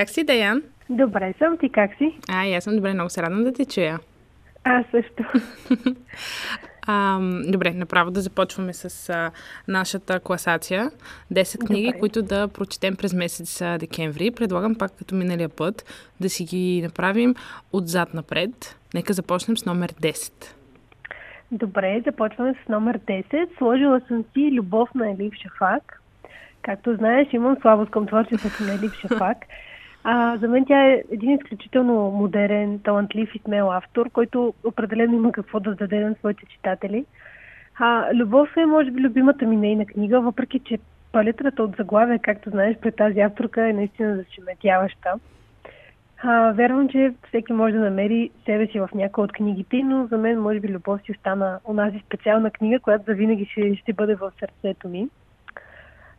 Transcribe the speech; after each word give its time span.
Как 0.00 0.10
си, 0.10 0.24
Даян? 0.24 0.62
Добре 0.90 1.34
съм, 1.38 1.58
ти 1.58 1.68
как 1.68 1.90
си? 1.98 2.18
А, 2.28 2.56
аз 2.56 2.64
съм 2.64 2.76
добре, 2.76 2.94
много 2.94 3.10
се 3.10 3.22
радвам 3.22 3.44
да 3.44 3.52
те 3.52 3.64
чуя. 3.64 3.98
Аз 4.64 4.86
също. 4.90 5.24
А, 6.86 7.18
добре, 7.52 7.70
направо 7.70 8.10
да 8.10 8.20
започваме 8.20 8.72
с 8.72 9.08
а, 9.08 9.30
нашата 9.68 10.20
класация. 10.20 10.90
10 11.32 11.66
книги, 11.66 11.86
добре. 11.86 11.98
които 11.98 12.22
да 12.22 12.48
прочетем 12.48 12.96
през 12.96 13.14
месец 13.14 13.62
а, 13.62 13.78
декември. 13.78 14.30
Предлагам 14.30 14.74
пак 14.74 14.92
като 14.98 15.14
миналия 15.14 15.48
път 15.48 15.84
да 16.20 16.28
си 16.28 16.44
ги 16.44 16.82
направим 16.82 17.34
отзад 17.72 18.14
напред. 18.14 18.78
Нека 18.94 19.12
започнем 19.12 19.56
с 19.56 19.66
номер 19.66 19.92
10. 19.92 20.32
Добре, 21.52 22.02
започваме 22.06 22.54
с 22.64 22.68
номер 22.68 22.98
10. 22.98 23.58
Сложила 23.58 24.00
съм 24.08 24.24
си 24.32 24.52
Любов 24.52 24.88
на 24.94 25.10
Елив 25.10 25.32
Шафак. 25.42 26.02
Както 26.62 26.94
знаеш, 26.94 27.28
имам 27.32 27.56
слабост 27.60 27.90
към 27.90 28.06
творчеството 28.06 28.62
на 28.62 28.74
Елив 28.74 28.94
Шафак. 28.94 29.38
А, 30.04 30.36
за 30.36 30.48
мен 30.48 30.64
тя 30.64 30.86
е 30.86 31.02
един 31.12 31.30
изключително 31.30 32.10
модерен, 32.10 32.78
талантлив 32.78 33.34
и 33.34 33.38
смел 33.38 33.72
автор, 33.72 34.10
който 34.10 34.54
определено 34.64 35.14
има 35.14 35.32
какво 35.32 35.60
да 35.60 35.74
даде 35.74 36.00
на 36.00 36.14
своите 36.14 36.46
читатели. 36.46 37.04
А, 37.78 38.14
Любов 38.14 38.56
е, 38.56 38.66
може 38.66 38.90
би, 38.90 39.02
любимата 39.02 39.46
ми 39.46 39.56
нейна 39.56 39.86
книга, 39.86 40.20
въпреки 40.20 40.58
че 40.58 40.78
палитрата 41.12 41.62
от 41.62 41.76
заглавия, 41.76 42.18
както 42.18 42.50
знаеш, 42.50 42.76
пред 42.76 42.96
тази 42.96 43.20
авторка 43.20 43.68
е 43.68 43.72
наистина 43.72 44.16
зашеметяваща. 44.16 45.14
А, 46.22 46.52
вярвам, 46.52 46.88
че 46.88 47.14
всеки 47.28 47.52
може 47.52 47.74
да 47.74 47.80
намери 47.80 48.30
себе 48.44 48.66
си 48.66 48.80
в 48.80 48.88
някои 48.94 49.24
от 49.24 49.32
книгите, 49.32 49.82
но 49.84 50.06
за 50.06 50.18
мен, 50.18 50.40
може 50.40 50.60
би, 50.60 50.68
Любов 50.68 51.00
си 51.02 51.12
остана 51.12 51.60
онази 51.64 52.02
специална 52.06 52.50
книга, 52.50 52.80
която 52.80 53.04
завинаги 53.04 53.44
ще, 53.44 53.76
ще 53.76 53.92
бъде 53.92 54.14
в 54.14 54.32
сърцето 54.40 54.88
ми. 54.88 55.08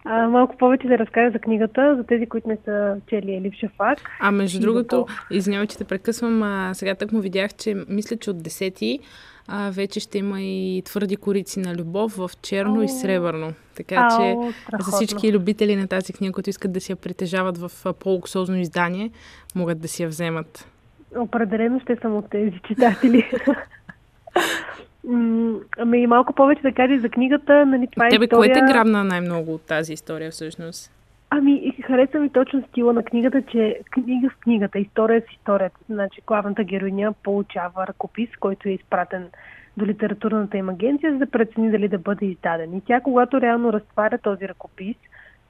А, 0.05 0.27
малко 0.27 0.57
повече 0.57 0.87
да 0.87 0.97
разкажа 0.97 1.31
за 1.31 1.39
книгата, 1.39 1.95
за 1.97 2.03
тези, 2.03 2.25
които 2.25 2.47
не 2.47 2.57
са 2.65 2.97
чели 3.07 3.35
Елив 3.35 3.53
Шафак. 3.53 3.99
А 4.19 4.31
между 4.31 4.59
другото, 4.59 5.05
извинявай, 5.31 5.67
че 5.67 5.77
те 5.77 5.83
прекъсвам, 5.83 6.43
а, 6.43 6.73
сега 6.73 6.95
так 6.95 7.11
му 7.11 7.19
видях, 7.19 7.53
че 7.53 7.76
мисля, 7.89 8.17
че 8.17 8.29
от 8.29 8.37
10 8.37 8.99
а, 9.48 9.70
вече 9.71 9.99
ще 9.99 10.17
има 10.17 10.41
и 10.41 10.81
твърди 10.85 11.15
корици 11.15 11.59
на 11.59 11.76
любов 11.76 12.15
в 12.15 12.31
черно 12.41 12.79
О, 12.79 12.84
и 12.84 12.89
сребърно. 12.89 13.53
Така 13.76 14.07
че 14.09 14.51
страхотно. 14.61 14.79
за 14.79 14.91
всички 14.91 15.34
любители 15.34 15.76
на 15.76 15.87
тази 15.87 16.13
книга, 16.13 16.33
които 16.33 16.49
искат 16.49 16.71
да 16.71 16.81
си 16.81 16.91
я 16.91 16.95
притежават 16.95 17.57
в 17.57 17.71
по-луксозно 17.99 18.57
издание, 18.57 19.11
могат 19.55 19.79
да 19.79 19.87
си 19.87 20.04
я 20.04 20.09
вземат. 20.09 20.67
Определено 21.15 21.79
ще 21.79 21.95
съм 21.95 22.15
от 22.15 22.29
тези 22.29 22.59
читатели. 22.67 23.31
Ами 25.77 26.07
малко 26.07 26.34
повече 26.34 26.62
да 26.62 26.71
кажеш 26.71 27.02
за 27.02 27.10
книгата. 27.10 27.66
Нали, 27.66 27.88
това 27.91 28.07
е 28.07 28.10
Тебе 28.10 28.26
история... 28.26 28.54
кое 28.54 28.68
те 28.68 28.74
грабна 28.74 29.04
най-много 29.04 29.54
от 29.54 29.62
тази 29.62 29.94
история 29.94 30.32
всъщност? 30.32 30.91
Ами, 31.30 31.74
хареса 31.88 32.20
ми 32.20 32.30
точно 32.30 32.63
стила 32.70 32.94
на 32.94 33.04
книгата, 33.04 33.41
че 33.41 33.79
книга 33.91 34.29
с 34.29 34.40
книгата, 34.40 34.79
история 34.79 35.22
с 35.22 35.34
историята. 35.34 35.77
Значи, 35.90 36.22
главната 36.27 36.63
героиня 36.63 37.13
получава 37.24 37.88
ръкопис, 37.88 38.29
който 38.40 38.70
е 38.70 38.72
изпратен 38.72 39.27
до 39.77 39.85
литературната 39.85 40.57
им 40.57 40.70
агенция, 40.70 41.12
за 41.12 41.18
да 41.18 41.32
прецени 41.32 41.72
дали 41.72 41.88
да 41.88 41.98
бъде 41.98 42.26
издаден. 42.26 42.77
И 42.77 42.82
тя, 42.82 43.02
когато 43.02 43.41
реално 43.41 43.74
разтваря 43.74 44.18
този 44.18 44.48
ръкопис, 44.48 44.96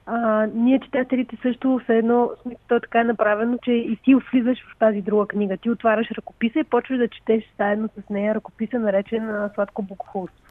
а, 0.06 0.46
ние 0.54 0.80
читателите 0.80 1.36
също 1.42 1.80
все 1.84 1.98
едно, 1.98 2.30
то 2.68 2.80
е 2.94 3.04
направено, 3.04 3.58
че 3.64 3.72
и 3.72 3.98
ти 4.04 4.14
влизаш 4.14 4.58
в 4.58 4.78
тази 4.78 5.02
друга 5.02 5.26
книга. 5.26 5.56
Ти 5.56 5.70
отваряш 5.70 6.10
ръкописа 6.10 6.58
и 6.58 6.64
почваш 6.64 6.98
да 6.98 7.08
четеш 7.08 7.44
заедно 7.58 7.88
с 7.88 8.10
нея 8.10 8.34
ръкописа, 8.34 8.78
наречен 8.78 9.50
Сладко 9.54 9.82
богохулство. 9.82 10.46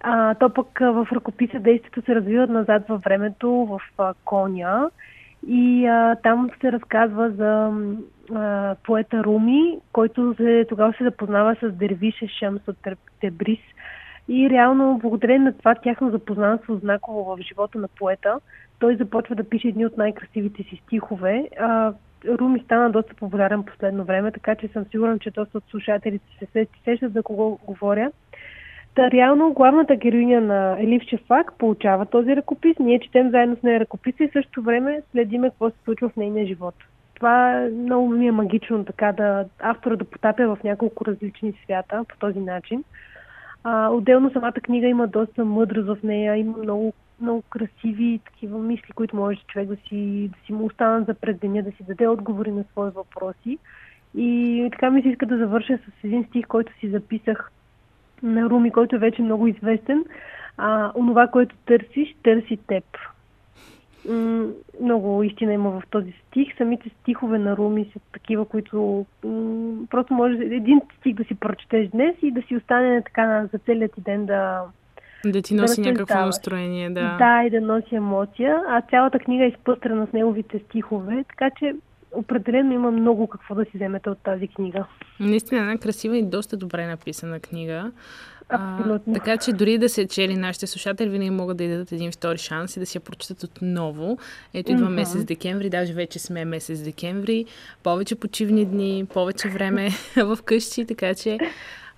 А, 0.00 0.34
то 0.34 0.50
пък 0.50 0.78
в 0.80 1.08
ръкописа 1.12 1.60
действието 1.60 2.02
се 2.02 2.14
развиват 2.14 2.50
назад 2.50 2.82
във 2.88 3.02
времето 3.02 3.50
в 3.50 3.80
а, 3.98 4.14
Коня 4.24 4.90
и 5.46 5.86
а, 5.86 6.16
там 6.22 6.50
се 6.60 6.72
разказва 6.72 7.30
за 7.30 7.72
а, 8.34 8.74
поета 8.84 9.24
Руми, 9.24 9.78
който 9.92 10.34
се, 10.36 10.66
тогава 10.68 10.92
се 10.98 11.04
запознава 11.04 11.56
с 11.62 11.72
Дервиша 11.72 12.28
Шамс 12.28 12.68
от 12.68 12.76
Тебрис, 13.20 13.60
и 14.32 14.50
реално, 14.50 14.98
благодарение 14.98 15.38
на 15.38 15.52
това 15.52 15.74
тяхно 15.74 16.10
запознанство 16.10 16.76
знаково 16.76 17.24
в 17.24 17.38
живота 17.40 17.78
на 17.78 17.88
поета, 17.88 18.40
той 18.78 18.96
започва 18.96 19.34
да 19.34 19.44
пише 19.44 19.68
едни 19.68 19.86
от 19.86 19.96
най-красивите 19.96 20.62
си 20.62 20.82
стихове. 20.86 21.48
А, 21.60 21.92
Руми 22.28 22.60
стана 22.60 22.90
доста 22.90 23.14
популярен 23.14 23.62
последно 23.62 24.04
време, 24.04 24.32
така 24.32 24.54
че 24.54 24.68
съм 24.68 24.84
сигурен, 24.90 25.18
че 25.18 25.30
доста 25.30 25.58
от 25.58 25.64
слушателите 25.70 26.24
се 26.52 26.66
сещат 26.84 27.12
за 27.12 27.22
кого 27.22 27.58
говоря. 27.66 28.10
Та 28.94 29.10
реално 29.10 29.52
главната 29.52 29.96
героиня 29.96 30.40
на 30.40 30.76
Елив 30.80 31.02
Шефак 31.02 31.52
получава 31.58 32.06
този 32.06 32.36
ръкопис, 32.36 32.76
ние 32.78 33.00
четем 33.00 33.30
заедно 33.30 33.56
с 33.56 33.62
нея 33.62 33.80
ръкописа 33.80 34.24
и 34.24 34.30
също 34.32 34.62
време 34.62 35.02
следиме 35.10 35.50
какво 35.50 35.70
се 35.70 35.76
случва 35.84 36.08
в 36.08 36.16
нейния 36.16 36.46
живот. 36.46 36.74
Това 37.14 37.68
много 37.72 38.08
ми 38.08 38.26
е 38.26 38.32
магично 38.32 38.84
така 38.84 39.12
да 39.12 39.44
автора 39.60 39.96
да 39.96 40.04
потапя 40.04 40.56
в 40.56 40.64
няколко 40.64 41.06
различни 41.06 41.54
свята 41.64 42.04
по 42.08 42.16
този 42.18 42.40
начин. 42.40 42.84
А, 43.64 43.88
отделно 43.88 44.30
самата 44.32 44.52
книга 44.52 44.86
има 44.86 45.06
доста 45.06 45.44
мъдрост 45.44 45.88
в 45.88 46.02
нея, 46.02 46.36
има 46.36 46.58
много, 46.58 46.92
много 47.20 47.42
красиви 47.42 48.20
такива 48.24 48.58
мисли, 48.58 48.92
които 48.94 49.16
може 49.16 49.38
човек 49.48 49.68
да 49.68 49.76
си, 49.76 50.30
да 50.32 50.46
си 50.46 50.52
му 50.52 50.66
останат 50.66 51.06
за 51.06 51.14
пред 51.14 51.40
деня, 51.40 51.62
да 51.62 51.70
си 51.70 51.84
даде 51.88 52.08
отговори 52.08 52.50
на 52.50 52.64
свои 52.64 52.90
въпроси. 52.90 53.58
И 54.14 54.68
така 54.72 54.90
ми 54.90 55.02
се 55.02 55.08
иска 55.08 55.26
да 55.26 55.38
завърша 55.38 55.78
с 55.78 56.04
един 56.04 56.24
стих, 56.24 56.46
който 56.46 56.72
си 56.78 56.88
записах 56.88 57.50
на 58.22 58.50
Руми, 58.50 58.70
който 58.70 58.96
е 58.96 58.98
вече 58.98 59.22
много 59.22 59.46
известен. 59.46 60.04
А, 60.56 60.92
онова, 60.94 61.26
което 61.26 61.56
търсиш, 61.66 62.16
търси 62.22 62.58
теб 62.66 62.84
много 64.80 65.22
истина 65.22 65.52
има 65.52 65.70
в 65.70 65.82
този 65.90 66.12
стих. 66.28 66.56
Самите 66.56 66.88
стихове 66.88 67.38
на 67.38 67.56
Руми 67.56 67.90
са 67.92 68.00
такива, 68.12 68.44
които 68.44 69.06
просто 69.90 70.14
може 70.14 70.34
един 70.34 70.80
стих 70.98 71.14
да 71.14 71.24
си 71.24 71.34
прочетеш 71.34 71.88
днес 71.88 72.16
и 72.22 72.30
да 72.30 72.42
си 72.42 72.56
остане 72.56 73.02
така 73.02 73.48
за 73.52 73.58
целият 73.58 73.94
ти 73.94 74.00
ден 74.00 74.26
да... 74.26 74.62
Да 75.26 75.42
ти 75.42 75.54
носи 75.54 75.82
да 75.82 75.90
някакво 75.90 76.26
настроение, 76.26 76.90
да. 76.90 77.16
Да, 77.18 77.42
и 77.46 77.50
да 77.50 77.60
носи 77.60 77.94
емоция. 77.94 78.62
А 78.68 78.80
цялата 78.80 79.18
книга 79.18 79.44
е 79.44 79.48
изпъстрена 79.48 80.06
с 80.06 80.12
неговите 80.12 80.58
стихове, 80.58 81.24
така 81.28 81.50
че 81.58 81.74
определено 82.12 82.72
има 82.72 82.90
много 82.90 83.26
какво 83.26 83.54
да 83.54 83.64
си 83.64 83.70
вземете 83.74 84.10
от 84.10 84.18
тази 84.18 84.48
книга. 84.48 84.84
Наистина 85.20 85.60
една 85.60 85.78
красива 85.78 86.16
и 86.16 86.22
доста 86.22 86.56
добре 86.56 86.86
написана 86.86 87.40
книга. 87.40 87.92
Абсолютно. 88.52 89.12
А, 89.12 89.14
така 89.14 89.36
че 89.36 89.52
дори 89.52 89.78
да 89.78 89.88
се 89.88 90.08
чели 90.08 90.36
нашите 90.36 90.66
слушатели, 90.66 91.08
винаги 91.08 91.30
могат 91.30 91.56
да 91.56 91.68
дадат 91.68 91.92
един 91.92 92.12
втори 92.12 92.38
шанс 92.38 92.76
и 92.76 92.80
да 92.80 92.86
си 92.86 92.98
я 92.98 93.02
прочитат 93.02 93.42
отново. 93.42 94.18
Ето 94.54 94.72
идва 94.72 94.86
mm-hmm. 94.86 94.94
месец 94.94 95.24
декември, 95.24 95.70
даже 95.70 95.92
вече 95.92 96.18
сме 96.18 96.44
месец 96.44 96.82
декември. 96.82 97.44
Повече 97.82 98.14
почивни 98.14 98.64
дни, 98.64 99.06
повече 99.14 99.48
време 99.48 99.88
в 100.16 100.38
къщи, 100.44 100.86
така 100.86 101.14
че 101.14 101.38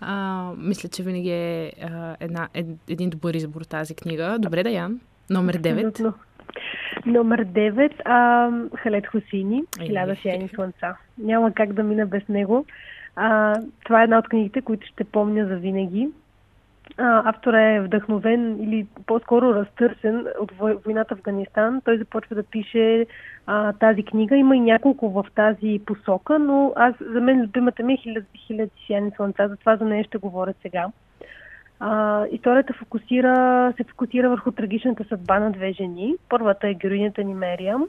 а, 0.01 0.51
мисля, 0.59 0.89
че 0.89 1.03
винаги 1.03 1.31
е 1.31 1.73
а, 1.83 2.17
една, 2.21 2.49
ед, 2.55 2.67
един 2.89 3.11
добър 3.11 3.35
избор 3.35 3.61
тази 3.61 3.95
книга. 3.95 4.37
Добре, 4.39 4.63
Даян. 4.63 5.01
Номер 5.31 5.59
9. 5.59 5.89
Абсолютно. 5.89 6.15
Номер 7.07 7.45
9. 7.45 7.93
А, 8.05 8.51
Халет 8.77 9.07
Хусини. 9.07 9.63
Хиляда 9.83 10.17
сияни 10.23 10.49
слънца. 10.55 10.97
Няма 11.19 11.53
как 11.53 11.73
да 11.73 11.83
мина 11.83 12.07
без 12.07 12.29
него. 12.29 12.67
А, 13.17 13.61
това 13.85 14.01
е 14.01 14.05
една 14.05 14.19
от 14.19 14.29
книгите, 14.29 14.63
които 14.63 14.87
ще 14.87 15.05
помня 15.05 15.47
за 15.47 15.57
винаги 15.57 16.09
автора 16.99 17.63
е 17.63 17.81
вдъхновен 17.81 18.63
или 18.63 18.87
по-скоро 19.07 19.55
разтърсен 19.55 20.27
от 20.41 20.53
войната 20.85 21.15
в 21.15 21.19
Афганистан. 21.19 21.81
Той 21.85 21.99
започва 21.99 22.37
да 22.37 22.43
пише 22.43 23.07
а, 23.47 23.73
тази 23.73 24.03
книга. 24.03 24.37
Има 24.37 24.57
и 24.57 24.61
няколко 24.61 25.11
в 25.11 25.27
тази 25.35 25.81
посока, 25.87 26.39
но 26.39 26.73
аз 26.77 26.95
за 27.01 27.21
мен 27.21 27.43
любимата 27.43 27.83
ми 27.83 27.95
е 27.95 27.97
хиляди, 27.97 28.27
хиляди 28.47 28.71
сияни 28.87 29.11
слънца, 29.17 29.49
затова 29.49 29.77
за 29.77 29.85
нея 29.85 30.05
ще 30.05 30.19
говоря 30.19 30.55
сега. 30.63 30.87
А, 31.81 32.25
историята 32.31 32.73
фокусира, 32.73 33.73
се 33.77 33.85
фокусира 33.85 34.29
върху 34.29 34.53
трагичната 34.53 35.05
съдба 35.05 35.39
на 35.39 35.51
две 35.51 35.73
жени. 35.73 36.15
Първата 36.29 36.69
е 36.69 36.75
героинята 36.75 37.25
ни 37.25 37.35
Мериам. 37.35 37.89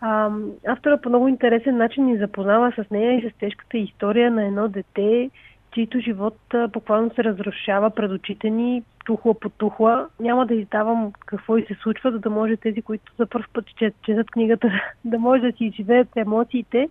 А, 0.00 0.30
автора 0.66 0.96
по 0.96 1.08
много 1.08 1.28
интересен 1.28 1.76
начин 1.76 2.04
ни 2.04 2.18
запознава 2.18 2.72
с 2.72 2.90
нея 2.90 3.12
и 3.12 3.30
с 3.30 3.38
тежката 3.38 3.78
история 3.78 4.30
на 4.30 4.44
едно 4.44 4.68
дете, 4.68 5.30
чието 5.72 6.00
живот 6.00 6.38
буквално 6.68 7.10
се 7.14 7.24
разрушава 7.24 7.90
пред 7.90 8.10
очите 8.10 8.50
ни, 8.50 8.82
тухла 9.04 9.34
по 9.34 9.48
тухла. 9.48 10.08
Няма 10.20 10.46
да 10.46 10.54
издавам 10.54 11.12
какво 11.26 11.56
и 11.56 11.64
се 11.64 11.74
случва, 11.74 12.10
за 12.10 12.18
да 12.18 12.30
може 12.30 12.56
тези, 12.56 12.82
които 12.82 13.12
за 13.18 13.26
първ 13.26 13.46
път 13.52 13.64
четат 14.02 14.30
книгата, 14.30 14.70
да 15.04 15.18
може 15.18 15.42
да 15.42 15.52
си 15.52 15.64
изживеят 15.64 16.16
емоциите. 16.16 16.88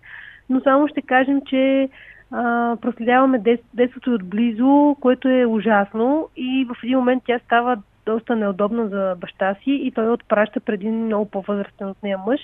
Но 0.50 0.60
само 0.60 0.88
ще 0.88 1.02
кажем, 1.02 1.40
че 1.46 1.88
а, 2.30 2.76
проследяваме 2.76 3.42
детството 3.74 4.14
отблизо, 4.14 4.96
което 5.00 5.28
е 5.28 5.46
ужасно 5.46 6.28
и 6.36 6.66
в 6.70 6.84
един 6.84 6.98
момент 6.98 7.22
тя 7.26 7.38
става 7.44 7.82
доста 8.06 8.36
неудобна 8.36 8.88
за 8.88 9.16
баща 9.20 9.54
си 9.54 9.70
и 9.70 9.90
той 9.90 10.10
отпраща 10.10 10.60
преди 10.60 10.90
много 10.90 11.30
по-възрастен 11.30 11.88
от 11.88 12.02
нея 12.02 12.18
мъж, 12.26 12.40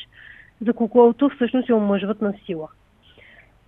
за 0.60 0.72
колкото 0.72 1.28
всъщност 1.28 1.68
я 1.68 1.76
омъжват 1.76 2.22
на 2.22 2.34
сила. 2.46 2.68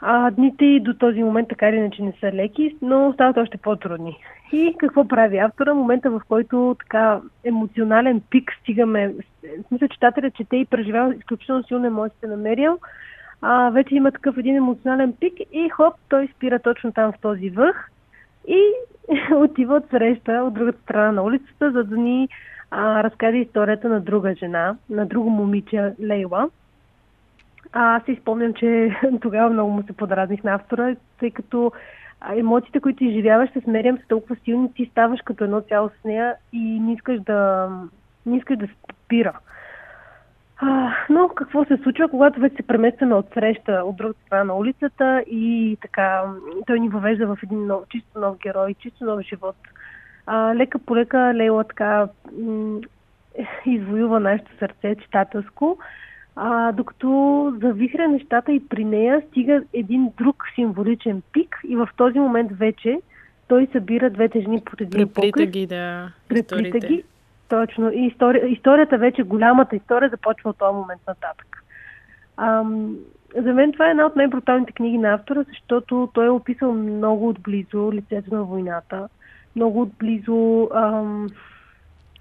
А, 0.03 0.31
дните 0.31 0.65
и 0.65 0.81
до 0.81 0.95
този 0.95 1.23
момент 1.23 1.49
така 1.49 1.69
или 1.69 1.77
иначе 1.77 2.03
не 2.03 2.13
са 2.21 2.33
леки, 2.33 2.77
но 2.83 3.13
стават 3.13 3.37
още 3.37 3.57
по-трудни. 3.57 4.17
И 4.53 4.75
какво 4.79 5.09
прави 5.09 5.39
автора? 5.39 5.75
Момента, 5.75 6.11
в 6.11 6.21
който 6.29 6.77
така 6.79 7.21
емоционален 7.45 8.23
пик 8.31 8.53
стигаме, 8.61 9.09
в 9.09 9.69
смисъл 9.69 9.89
читателя 9.89 10.31
чете 10.31 10.57
и 10.57 10.67
преживява 10.67 11.15
изключително 11.15 11.63
силно 11.63 11.87
емоциите 11.87 12.27
на 12.27 12.37
Мериел, 12.37 12.79
а, 13.43 13.71
вече 13.71 13.95
има 13.95 14.13
такъв 14.13 14.37
един 14.37 14.57
емоционален 14.57 15.13
пик 15.21 15.33
и 15.53 15.69
хоп, 15.69 15.95
той 16.09 16.29
спира 16.37 16.59
точно 16.59 16.93
там 16.93 17.13
в 17.13 17.21
този 17.21 17.51
върх 17.51 17.91
и 18.49 18.61
отива 19.35 19.77
от 19.77 19.91
среща 19.91 20.33
от 20.33 20.55
другата 20.55 20.83
страна 20.83 21.13
на 21.13 21.23
улицата, 21.23 21.71
за 21.71 21.85
да 21.85 21.97
ни 21.97 22.29
а, 22.71 23.03
разкаже 23.03 23.37
историята 23.37 23.89
на 23.89 24.01
друга 24.01 24.35
жена, 24.35 24.77
на 24.91 25.07
друго 25.07 25.31
момиче, 25.31 25.93
Лейла. 26.03 26.51
Аз 27.73 28.05
си 28.05 28.19
спомням, 28.21 28.55
че 28.55 28.97
тогава 29.21 29.51
много 29.51 29.71
му 29.71 29.83
се 29.83 29.93
подразних 29.93 30.45
на 30.45 30.55
автора, 30.55 30.97
тъй 31.19 31.31
като 31.31 31.73
емоциите, 32.37 32.81
които 32.81 33.05
изживяваш 33.05 33.51
с 33.51 33.67
Мериам 33.67 33.99
са 33.99 34.05
толкова 34.09 34.37
силни, 34.45 34.75
ти 34.75 34.87
ставаш 34.87 35.21
като 35.25 35.45
едно 35.45 35.61
цяло 35.61 35.89
с 35.89 36.05
нея 36.05 36.35
и 36.53 36.81
не 36.81 36.93
искаш 36.93 37.21
да, 37.21 37.69
не 38.27 38.37
искаш 38.37 38.59
да 38.59 38.69
спира. 39.05 39.39
А, 40.63 40.95
но 41.11 41.29
какво 41.29 41.65
се 41.65 41.77
случва, 41.77 42.09
когато 42.09 42.41
вече 42.41 42.57
се 42.57 42.63
преместваме 42.63 43.15
от 43.15 43.27
среща 43.35 43.73
от 43.73 43.97
другата 43.97 44.21
страна 44.27 44.45
на 44.45 44.55
улицата 44.55 45.25
и 45.27 45.77
така 45.83 46.23
той 46.67 46.81
ни 46.81 46.89
въвежда 46.89 47.27
в 47.27 47.39
един 47.43 47.67
нов, 47.67 47.85
чисто 47.89 48.21
нов 48.21 48.39
герой, 48.39 48.75
чисто 48.75 49.05
нов 49.05 49.21
живот. 49.21 49.57
А, 50.27 50.55
лека 50.55 50.79
по 50.79 50.97
лека 50.97 51.33
Лейла 51.35 51.65
така 51.65 52.09
м- 52.43 52.81
извоюва 53.67 54.21
нашето 54.21 54.51
сърце 54.59 54.95
читателско, 54.95 55.79
а, 56.43 56.73
докато 56.73 57.53
завихря 57.63 58.09
нещата 58.09 58.53
и 58.53 58.69
при 58.69 58.85
нея 58.85 59.23
стига 59.29 59.63
един 59.73 60.13
друг 60.19 60.45
символичен 60.55 61.23
пик 61.33 61.61
и 61.69 61.77
в 61.77 61.89
този 61.97 62.19
момент 62.19 62.53
вече 62.53 63.01
той 63.49 63.69
събира 63.73 64.11
двете 64.11 64.41
жени 64.41 64.63
под 64.65 64.81
един 64.81 65.09
Преплита 65.09 65.47
ги, 65.47 65.67
да. 65.67 66.13
Преплита 66.29 66.79
ги 66.79 67.05
точно. 67.49 67.93
И 67.93 68.07
история, 68.07 68.47
историята 68.47 68.99
вече, 68.99 69.23
голямата 69.23 69.77
история, 69.77 70.11
започва 70.11 70.51
от 70.51 70.59
този 70.59 70.75
момент 70.75 71.01
нататък. 71.09 71.65
Ам, 72.37 72.97
за 73.37 73.53
мен 73.53 73.73
това 73.73 73.87
е 73.87 73.91
една 73.91 74.07
от 74.07 74.17
най-бруталните 74.17 74.73
книги 74.73 74.99
на 74.99 75.15
автора, 75.15 75.45
защото 75.49 76.09
той 76.15 76.27
е 76.27 76.31
описал 76.31 76.73
много 76.73 77.29
отблизо 77.29 77.93
лицето 77.93 78.35
на 78.35 78.45
войната. 78.45 79.09
Много 79.57 79.83
отблизо... 79.83 80.69
Ам... 80.75 81.29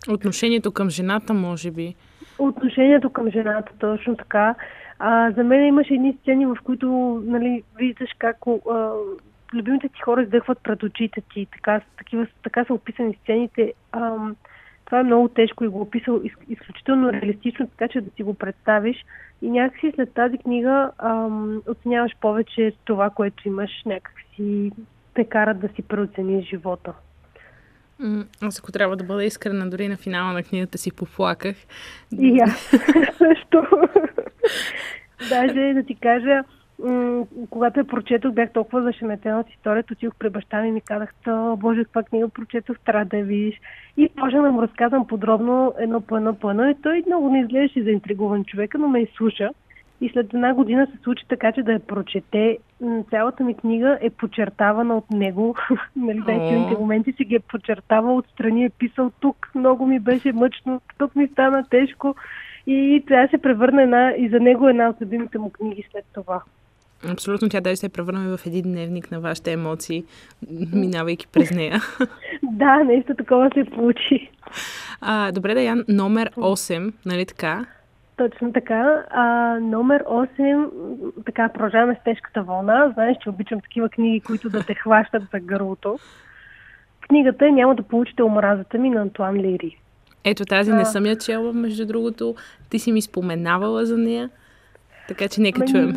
Отношението 0.10 0.72
към 0.72 0.90
жената, 0.90 1.34
може 1.34 1.72
би. 1.72 1.96
Отношението 2.40 3.10
към 3.10 3.30
жената, 3.30 3.72
точно 3.80 4.16
така. 4.16 4.56
А, 5.00 5.32
за 5.32 5.44
мен 5.44 5.66
имаше 5.66 5.94
едни 5.94 6.18
сцени, 6.22 6.46
в 6.46 6.58
които 6.64 6.88
нали, 7.26 7.64
виждаш 7.78 8.10
как 8.18 8.38
а, 8.72 8.92
любимите 9.54 9.90
ти 9.90 10.02
хора 10.02 10.22
издъхват 10.22 10.60
пред 10.64 10.84
очите 10.84 11.22
ти. 11.34 11.48
Така, 11.52 11.82
такива, 11.98 12.28
така 12.44 12.66
са 12.66 12.74
описани 12.74 13.18
сцените. 13.24 13.74
Ам, 13.92 14.36
това 14.86 15.00
е 15.00 15.04
много 15.04 15.28
тежко 15.28 15.64
и 15.64 15.68
го 15.68 15.82
описал 15.82 16.22
изключително 16.50 17.14
реалистично, 17.14 17.68
така 17.68 17.88
че 17.88 18.02
да 18.02 18.12
си 18.12 18.24
го 18.24 18.34
представиш. 18.34 19.06
И 19.42 19.50
някакси 19.50 19.92
след 19.96 20.14
тази 20.14 20.38
книга 20.38 20.92
ам, 20.98 21.62
оценяваш 21.68 22.12
повече 22.22 22.74
това, 22.86 23.10
което 23.10 23.48
имаш, 23.48 23.72
някакси 23.86 24.72
те 25.14 25.26
карат 25.26 25.60
да 25.60 25.68
си 25.68 25.82
преоцениш 25.82 26.50
живота. 26.50 26.94
Аз 28.42 28.60
ако 28.60 28.72
трябва 28.72 28.96
да 28.96 29.04
бъда 29.04 29.24
искрена, 29.24 29.70
дори 29.70 29.88
на 29.88 29.98
финала 29.98 30.34
на 30.34 30.44
книгата 30.44 30.78
си 30.78 30.92
поплаках. 30.92 31.56
И 32.20 32.40
аз 32.40 32.52
също. 33.18 33.64
Даже 35.30 35.74
да 35.74 35.84
ти 35.84 35.96
кажа, 35.96 36.44
когато 37.50 37.80
я 37.80 37.88
прочетох, 37.88 38.34
бях 38.34 38.52
толкова 38.54 38.84
зашеметена 38.84 39.40
от 39.40 39.50
историята, 39.50 39.94
отидох 39.94 40.14
при 40.20 40.30
баща 40.30 40.62
ми 40.62 40.68
и 40.68 40.72
ми 40.72 40.82
казах, 40.82 41.14
боже, 41.58 41.84
каква 41.84 42.04
книга 42.04 42.30
прочетох, 42.30 42.78
трябва 42.86 43.06
да 43.06 43.18
я 43.18 43.26
видиш. 43.26 43.62
И 43.98 44.10
почнах 44.10 44.44
да 44.44 44.52
му 44.52 44.62
разказвам 44.62 45.08
подробно 45.08 45.74
едно 45.80 46.02
по 46.02 46.18
едно 46.18 46.36
по 46.36 46.50
едно 46.50 46.70
и 46.70 46.76
той 46.84 47.04
много 47.08 47.30
не 47.30 47.40
изглеждаше 47.40 47.84
заинтригуван 47.84 48.46
човека, 48.46 48.78
но 48.78 48.88
ме 48.88 49.02
изслуша. 49.02 49.50
И 50.02 50.10
след 50.10 50.34
една 50.34 50.54
година 50.54 50.88
се 50.92 51.04
случи 51.04 51.26
така, 51.30 51.52
че 51.52 51.64
да 51.64 51.72
я 51.72 51.80
прочете. 51.80 52.58
Цялата 53.10 53.44
ми 53.44 53.54
книга 53.54 53.98
е 54.02 54.10
подчертавана 54.10 54.98
от 54.98 55.12
него. 55.12 55.56
нали, 55.96 56.20
най-силните 56.28 56.80
моменти 56.80 57.14
си 57.14 57.26
ги 57.26 57.36
е 57.36 57.40
подчертавал 57.40 58.18
отстрани, 58.18 58.66
е 58.66 58.70
писал 58.70 59.12
тук. 59.20 59.52
Много 59.56 59.88
ми 59.88 60.00
беше 60.00 60.32
мъчно, 60.32 60.82
тук 60.98 61.16
ми 61.16 61.28
стана 61.28 61.66
тежко. 61.70 62.16
И 62.68 63.04
тя 63.08 63.28
се 63.28 63.38
превърна 63.38 63.84
една, 63.84 64.14
и 64.18 64.30
за 64.30 64.40
него 64.40 64.70
една 64.70 64.90
от 64.90 65.02
любимите 65.02 65.38
му 65.38 65.50
книги 65.50 65.84
след 65.92 66.06
това. 66.14 66.42
Абсолютно, 67.12 67.50
тя 67.50 67.62
даже 67.62 67.76
се 67.76 67.86
е 67.86 67.90
превърна 67.90 68.38
в 68.38 68.46
един 68.46 68.64
дневник 68.64 69.12
на 69.12 69.20
вашите 69.20 69.52
емоции, 69.52 70.04
минавайки 70.74 71.28
през 71.28 71.52
нея. 71.52 71.82
да, 72.44 72.84
нещо 72.84 73.16
такова 73.16 73.50
се 73.54 73.64
получи. 73.64 74.32
А, 75.02 75.32
добре, 75.32 75.54
Даян, 75.54 75.84
номер 75.88 76.32
8, 76.32 76.94
нали 77.06 77.26
така? 77.26 77.66
Точно 78.20 78.54
така. 78.54 79.04
А, 79.10 79.58
номер 79.62 80.04
8, 80.04 80.70
така, 81.26 81.50
продължаваме 81.50 81.96
с 81.96 82.04
тежката 82.04 82.44
вълна. 82.44 82.92
Знаеш, 82.94 83.18
че 83.24 83.30
обичам 83.30 83.62
такива 83.62 83.90
книги, 83.90 84.22
които 84.22 84.50
да 84.50 84.66
те 84.66 84.74
хващат 84.74 85.24
за 85.34 85.40
гърлото. 85.40 86.00
Книгата 87.08 87.48
е 87.48 87.52
Няма 87.52 87.76
да 87.76 87.84
получите 87.84 88.24
омразата 88.24 88.78
ми 88.78 88.90
на 88.90 89.02
Антуан 89.02 89.36
Лири. 89.36 89.78
Ето 90.24 90.46
тази 90.46 90.74
не 90.74 90.86
съм 90.86 91.06
я 91.06 91.18
чела, 91.18 91.54
между 91.54 91.86
другото. 91.86 92.36
Ти 92.70 92.80
си 92.80 92.92
ми 92.92 93.02
споменавала 93.02 93.86
за 93.86 93.98
нея. 93.98 94.30
Така 95.08 95.28
че 95.28 95.42
нека 95.42 95.60
Мани... 95.60 95.72
чуем. 95.72 95.94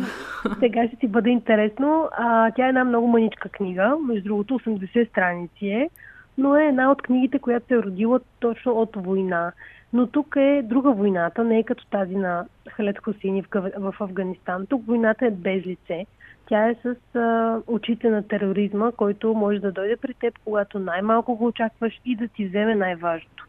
Сега 0.59 0.87
ще 0.87 0.95
ти 0.95 1.07
бъде 1.07 1.29
интересно. 1.29 2.09
А, 2.17 2.51
тя 2.51 2.65
е 2.65 2.69
една 2.69 2.83
много 2.83 3.07
маничка 3.07 3.49
книга, 3.49 3.95
между 4.07 4.23
другото 4.23 4.59
80 4.59 5.09
страници 5.09 5.67
е, 5.67 5.89
но 6.37 6.55
е 6.55 6.65
една 6.65 6.91
от 6.91 7.01
книгите, 7.01 7.39
която 7.39 7.67
се 7.67 7.73
е 7.73 7.77
родила 7.77 8.19
точно 8.39 8.71
от 8.71 8.95
война. 8.95 9.51
Но 9.93 10.07
тук 10.07 10.35
е 10.35 10.61
друга 10.65 10.91
войната, 10.91 11.43
не 11.43 11.59
е 11.59 11.63
като 11.63 11.85
тази 11.85 12.15
на 12.15 12.45
Халет 12.69 12.97
Хусини 13.03 13.43
в, 13.77 13.93
Афганистан. 13.99 14.65
Тук 14.65 14.85
войната 14.85 15.25
е 15.25 15.31
без 15.31 15.65
лице. 15.65 16.05
Тя 16.45 16.69
е 16.69 16.75
с 16.75 17.15
а, 17.15 17.59
очите 17.67 18.09
на 18.09 18.27
тероризма, 18.27 18.91
който 18.91 19.33
може 19.33 19.59
да 19.59 19.71
дойде 19.71 19.97
при 19.97 20.13
теб, 20.13 20.33
когато 20.45 20.79
най-малко 20.79 21.35
го 21.35 21.45
очакваш 21.45 22.01
и 22.05 22.15
да 22.15 22.27
ти 22.27 22.47
вземе 22.47 22.75
най-важното. 22.75 23.47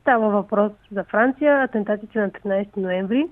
Става 0.00 0.30
въпрос 0.30 0.72
за 0.92 1.04
Франция, 1.04 1.62
атентатите 1.62 2.18
на 2.18 2.30
13 2.30 2.76
ноември, 2.76 3.26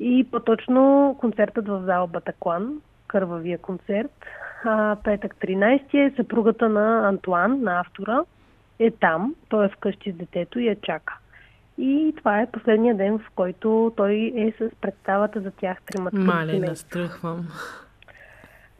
и 0.00 0.26
по-точно 0.30 1.16
концертът 1.20 1.68
в 1.68 1.82
зала 1.84 2.06
Батаклан, 2.06 2.80
кървавия 3.06 3.58
концерт. 3.58 4.24
А, 4.64 4.96
петък 5.04 5.36
13 5.36 5.94
е 5.94 6.16
съпругата 6.16 6.68
на 6.68 7.08
Антуан, 7.08 7.62
на 7.62 7.80
автора, 7.80 8.20
е 8.78 8.90
там, 8.90 9.34
той 9.48 9.66
е 9.66 9.68
вкъщи 9.68 10.12
с 10.12 10.14
детето 10.14 10.58
и 10.58 10.66
я 10.66 10.80
чака. 10.80 11.18
И 11.78 12.14
това 12.16 12.40
е 12.40 12.50
последния 12.50 12.96
ден, 12.96 13.18
в 13.18 13.30
който 13.34 13.92
той 13.96 14.32
е 14.36 14.52
с 14.58 14.70
представата 14.80 15.40
за 15.40 15.50
тях 15.50 15.82
тримата. 15.82 16.16
Мале, 16.16 16.58
настръхвам. 16.58 17.48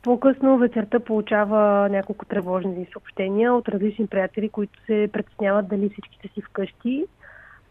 По-късно 0.02 0.58
вечерта 0.58 1.00
получава 1.00 1.88
няколко 1.88 2.24
тревожни 2.24 2.86
съобщения 2.92 3.54
от 3.54 3.68
различни 3.68 4.06
приятели, 4.06 4.48
които 4.48 4.84
се 4.86 5.10
притесняват 5.12 5.68
дали 5.68 5.90
всичките 5.90 6.28
си 6.28 6.42
вкъщи. 6.42 7.04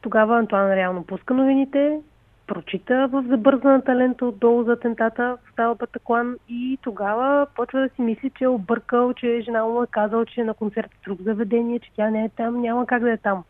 Тогава 0.01 0.37
Антуан 0.37 0.73
реално 0.73 1.03
пуска 1.03 1.33
новините, 1.33 1.99
прочита 2.47 3.07
в 3.11 3.23
забързаната 3.29 3.95
лента 3.95 4.25
отдолу 4.25 4.63
за 4.63 4.71
атентата 4.71 5.37
в 5.45 5.51
Стала 5.51 5.75
Батаклан 5.75 6.35
и 6.49 6.77
тогава 6.81 7.47
почва 7.55 7.79
да 7.79 7.89
си 7.89 8.01
мисли, 8.01 8.31
че 8.37 8.43
е 8.43 8.47
объркал, 8.47 9.13
че 9.13 9.41
жена 9.45 9.65
му 9.65 9.83
е 9.83 9.87
казал, 9.87 10.25
че 10.25 10.41
е 10.41 10.43
на 10.43 10.53
концерт 10.53 10.91
в 10.93 11.03
друг 11.03 11.21
заведение, 11.21 11.79
че 11.79 11.91
тя 11.95 12.09
не 12.09 12.25
е 12.25 12.29
там, 12.29 12.61
няма 12.61 12.85
как 12.85 13.01
да 13.01 13.11
е 13.11 13.17
там. 13.17 13.43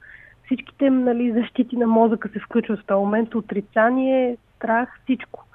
Всичките 0.46 0.90
нали, 0.90 1.32
защити 1.32 1.78
на 1.78 1.88
мозъка 1.88 2.30
се 2.30 2.40
включват 2.40 2.80
в 2.80 2.86
този 2.86 3.00
момент, 3.00 3.36
отрицание, 3.36 4.38
страх, 4.56 5.00
всичко. 5.04 5.46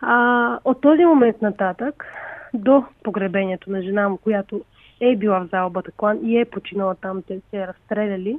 А, 0.00 0.58
от 0.64 0.80
този 0.80 1.04
момент 1.04 1.42
нататък, 1.42 2.04
до 2.54 2.84
погребението 3.02 3.70
на 3.70 3.82
жена 3.82 4.08
му, 4.08 4.16
която 4.16 4.60
е 5.00 5.16
била 5.16 5.40
в 5.40 5.46
зала 5.46 5.70
Батаклан 5.70 6.18
и 6.22 6.38
е 6.38 6.44
починала 6.44 6.94
там, 6.94 7.22
те 7.22 7.40
се 7.50 7.66
разстреляли, 7.66 8.38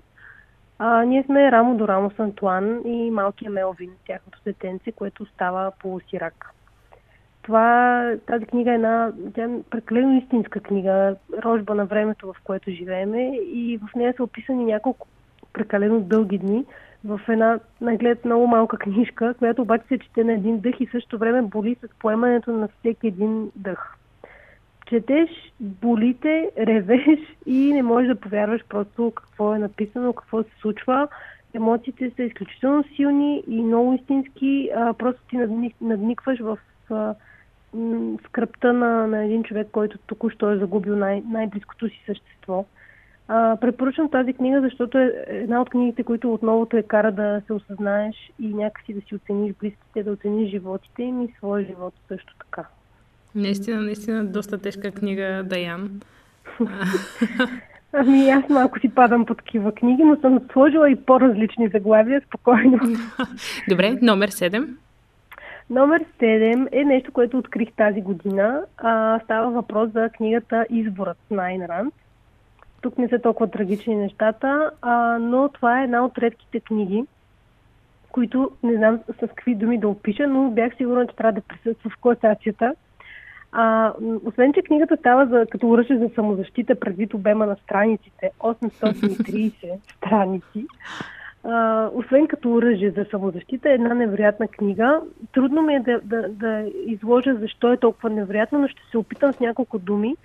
а, 0.79 1.03
ние 1.03 1.23
сме 1.23 1.51
рамо 1.51 1.77
до 1.77 1.87
рамо 1.87 2.11
с 2.11 2.19
Антуан 2.19 2.81
и 2.85 3.11
малкия 3.11 3.51
Мелвин, 3.51 3.91
тяхното 4.07 4.39
детенце, 4.45 4.91
което 4.91 5.25
става 5.25 5.71
полусирак. 5.79 6.49
Това, 7.41 8.11
тази 8.27 8.45
книга 8.45 8.71
е 8.71 8.75
една 8.75 9.11
тя 9.35 9.43
е 9.43 9.61
прекалено 9.69 10.17
истинска 10.17 10.59
книга, 10.59 11.15
рожба 11.43 11.75
на 11.75 11.85
времето, 11.85 12.33
в 12.33 12.35
което 12.43 12.71
живееме 12.71 13.37
и 13.37 13.77
в 13.77 13.95
нея 13.95 14.13
са 14.17 14.23
описани 14.23 14.65
няколко 14.65 15.07
прекалено 15.53 16.01
дълги 16.01 16.37
дни 16.37 16.65
в 17.05 17.21
една, 17.29 17.59
наглед, 17.81 18.25
много 18.25 18.47
малка 18.47 18.77
книжка, 18.77 19.33
която 19.33 19.61
обаче 19.61 19.87
се 19.87 19.99
чете 19.99 20.23
на 20.23 20.33
един 20.33 20.59
дъх 20.59 20.79
и 20.79 20.87
също 20.91 21.17
време 21.17 21.41
боли 21.41 21.75
с 21.81 21.99
поемането 21.99 22.51
на 22.51 22.67
всеки 22.79 23.07
един 23.07 23.51
дъх 23.55 23.97
четеш, 24.93 25.29
болите, 25.59 26.51
ревеш 26.57 27.19
и 27.45 27.73
не 27.73 27.83
можеш 27.83 28.07
да 28.07 28.19
повярваш 28.19 28.61
просто 28.69 29.11
какво 29.15 29.55
е 29.55 29.59
написано, 29.59 30.13
какво 30.13 30.43
се 30.43 30.49
случва. 30.61 31.07
Емоциите 31.53 32.11
са 32.15 32.23
изключително 32.23 32.83
силни 32.95 33.43
и 33.47 33.63
много 33.63 33.93
истински. 33.93 34.69
А, 34.75 34.93
просто 34.93 35.21
ти 35.29 35.37
надник, 35.37 35.75
надникваш 35.81 36.39
в 36.39 36.57
а, 36.89 37.15
скръпта 38.25 38.73
на, 38.73 39.07
на 39.07 39.23
един 39.25 39.43
човек, 39.43 39.67
който 39.71 39.97
току-що 39.97 40.51
е 40.51 40.57
загубил 40.57 40.95
най- 40.95 41.23
най-близкото 41.31 41.89
си 41.89 42.03
същество. 42.05 42.65
А, 43.27 43.57
препоръчвам 43.61 44.09
тази 44.09 44.33
книга, 44.33 44.61
защото 44.61 44.97
е 44.97 45.13
една 45.27 45.61
от 45.61 45.69
книгите, 45.69 46.03
които 46.03 46.33
отново 46.33 46.65
те 46.65 46.83
кара 46.83 47.11
да 47.11 47.41
се 47.47 47.53
осъзнаеш 47.53 48.15
и 48.39 48.53
някакси 48.53 48.93
да 48.93 49.01
си 49.01 49.15
оцениш 49.15 49.53
близките, 49.59 50.03
да 50.03 50.11
оцениш 50.11 50.51
животите 50.51 51.03
им 51.03 51.21
и 51.21 51.33
своя 51.37 51.65
живот 51.65 51.93
също 52.07 52.33
така. 52.39 52.67
Наистина, 53.35 53.81
наистина 53.81 54.25
доста 54.25 54.57
тежка 54.57 54.91
книга, 54.91 55.43
Даян. 55.45 56.01
Ами 57.93 58.29
аз 58.29 58.49
малко 58.49 58.79
си 58.79 58.89
падам 58.89 59.25
по 59.25 59.35
такива 59.35 59.71
книги, 59.71 60.03
но 60.03 60.15
съм 60.15 60.39
сложила 60.51 60.91
и 60.91 60.95
по-различни 60.95 61.67
заглавия, 61.67 62.21
спокойно. 62.27 62.79
Добре, 63.69 63.97
номер 64.01 64.29
7. 64.29 64.67
Номер 65.69 66.03
7 66.21 66.67
е 66.71 66.83
нещо, 66.83 67.11
което 67.11 67.37
открих 67.37 67.73
тази 67.77 68.01
година. 68.01 68.61
А, 68.77 69.19
става 69.23 69.51
въпрос 69.51 69.91
за 69.91 70.09
книгата 70.09 70.65
Изборът 70.69 71.17
на 71.31 71.43
Айн 71.43 71.65
Ранд. 71.65 71.93
Тук 72.83 72.97
не 72.97 73.07
са 73.07 73.19
толкова 73.19 73.51
трагични 73.51 73.95
нещата, 73.95 74.71
а, 74.81 75.17
но 75.19 75.49
това 75.49 75.81
е 75.81 75.83
една 75.83 76.05
от 76.05 76.17
редките 76.17 76.59
книги, 76.59 77.05
които 78.11 78.51
не 78.63 78.75
знам 78.75 78.99
с 79.07 79.27
какви 79.27 79.55
думи 79.55 79.79
да 79.79 79.87
опиша, 79.87 80.27
но 80.27 80.49
бях 80.49 80.75
сигурна, 80.75 81.07
че 81.07 81.15
трябва 81.15 81.31
да 81.31 81.41
присъства 81.41 81.89
в 81.89 82.01
класацията. 82.01 82.75
А, 83.51 83.93
освен, 84.25 84.53
че 84.53 84.61
книгата 84.61 84.97
става 84.97 85.25
за, 85.25 85.45
като 85.51 85.69
уръжие 85.69 85.97
за 85.97 86.09
самозащита 86.15 86.79
предвид 86.79 87.13
обема 87.13 87.45
на 87.45 87.55
страниците, 87.55 88.31
830 88.39 89.55
страници, 89.97 90.67
а, 91.43 91.89
освен 91.93 92.27
като 92.27 92.53
оръжие 92.53 92.91
за 92.91 93.05
самозащита, 93.11 93.69
е 93.69 93.73
една 93.73 93.93
невероятна 93.93 94.47
книга. 94.47 95.01
Трудно 95.33 95.61
ми 95.61 95.75
е 95.75 95.79
да, 95.79 95.99
да, 96.03 96.29
да 96.29 96.65
изложа 96.85 97.35
защо 97.35 97.73
е 97.73 97.77
толкова 97.77 98.09
невероятно, 98.09 98.59
но 98.59 98.67
ще 98.67 98.81
се 98.91 98.97
опитам 98.97 99.33
с 99.33 99.39
няколко 99.39 99.79
думи 99.79 100.15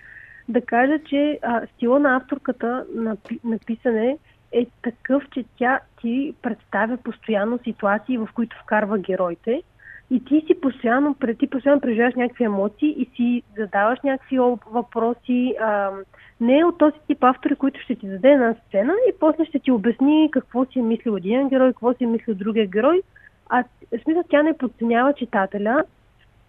да 0.48 0.60
кажа, 0.60 0.98
че 1.08 1.38
а, 1.42 1.66
стила 1.66 1.98
на 1.98 2.16
авторката 2.16 2.84
на, 2.94 3.16
на 3.44 3.58
писане 3.66 4.18
е 4.52 4.66
такъв, 4.82 5.22
че 5.30 5.44
тя 5.58 5.80
ти 6.00 6.34
представя 6.42 6.96
постоянно 6.96 7.58
ситуации, 7.58 8.18
в 8.18 8.28
които 8.34 8.56
вкарва 8.62 8.98
героите 8.98 9.62
и 10.10 10.24
ти 10.24 10.44
си 10.46 10.60
постоянно, 10.60 11.16
ти 11.38 11.46
постоянно 11.46 11.80
преживяваш 11.80 12.14
някакви 12.14 12.44
емоции 12.44 12.94
и 12.98 13.10
си 13.16 13.42
задаваш 13.56 13.98
някакви 14.04 14.38
въпроси. 14.70 15.54
А, 15.60 15.90
не 16.40 16.58
е 16.58 16.64
от 16.64 16.78
този 16.78 16.96
тип 17.06 17.24
автори, 17.24 17.56
които 17.56 17.80
ще 17.80 17.94
ти 17.94 18.08
даде 18.08 18.28
една 18.28 18.54
сцена 18.54 18.92
и 19.08 19.12
после 19.20 19.44
ще 19.44 19.58
ти 19.58 19.70
обясни 19.70 20.28
какво 20.32 20.64
си 20.64 20.78
е 20.78 20.82
мислил 20.82 21.16
един 21.16 21.48
герой, 21.48 21.72
какво 21.72 21.94
си 21.94 22.04
е 22.04 22.06
мислил 22.06 22.34
другия 22.34 22.66
герой. 22.66 23.02
А 23.48 23.64
в 23.92 24.02
смисъл 24.02 24.22
тя 24.30 24.42
не 24.42 24.58
подценява 24.58 25.12
читателя, 25.12 25.84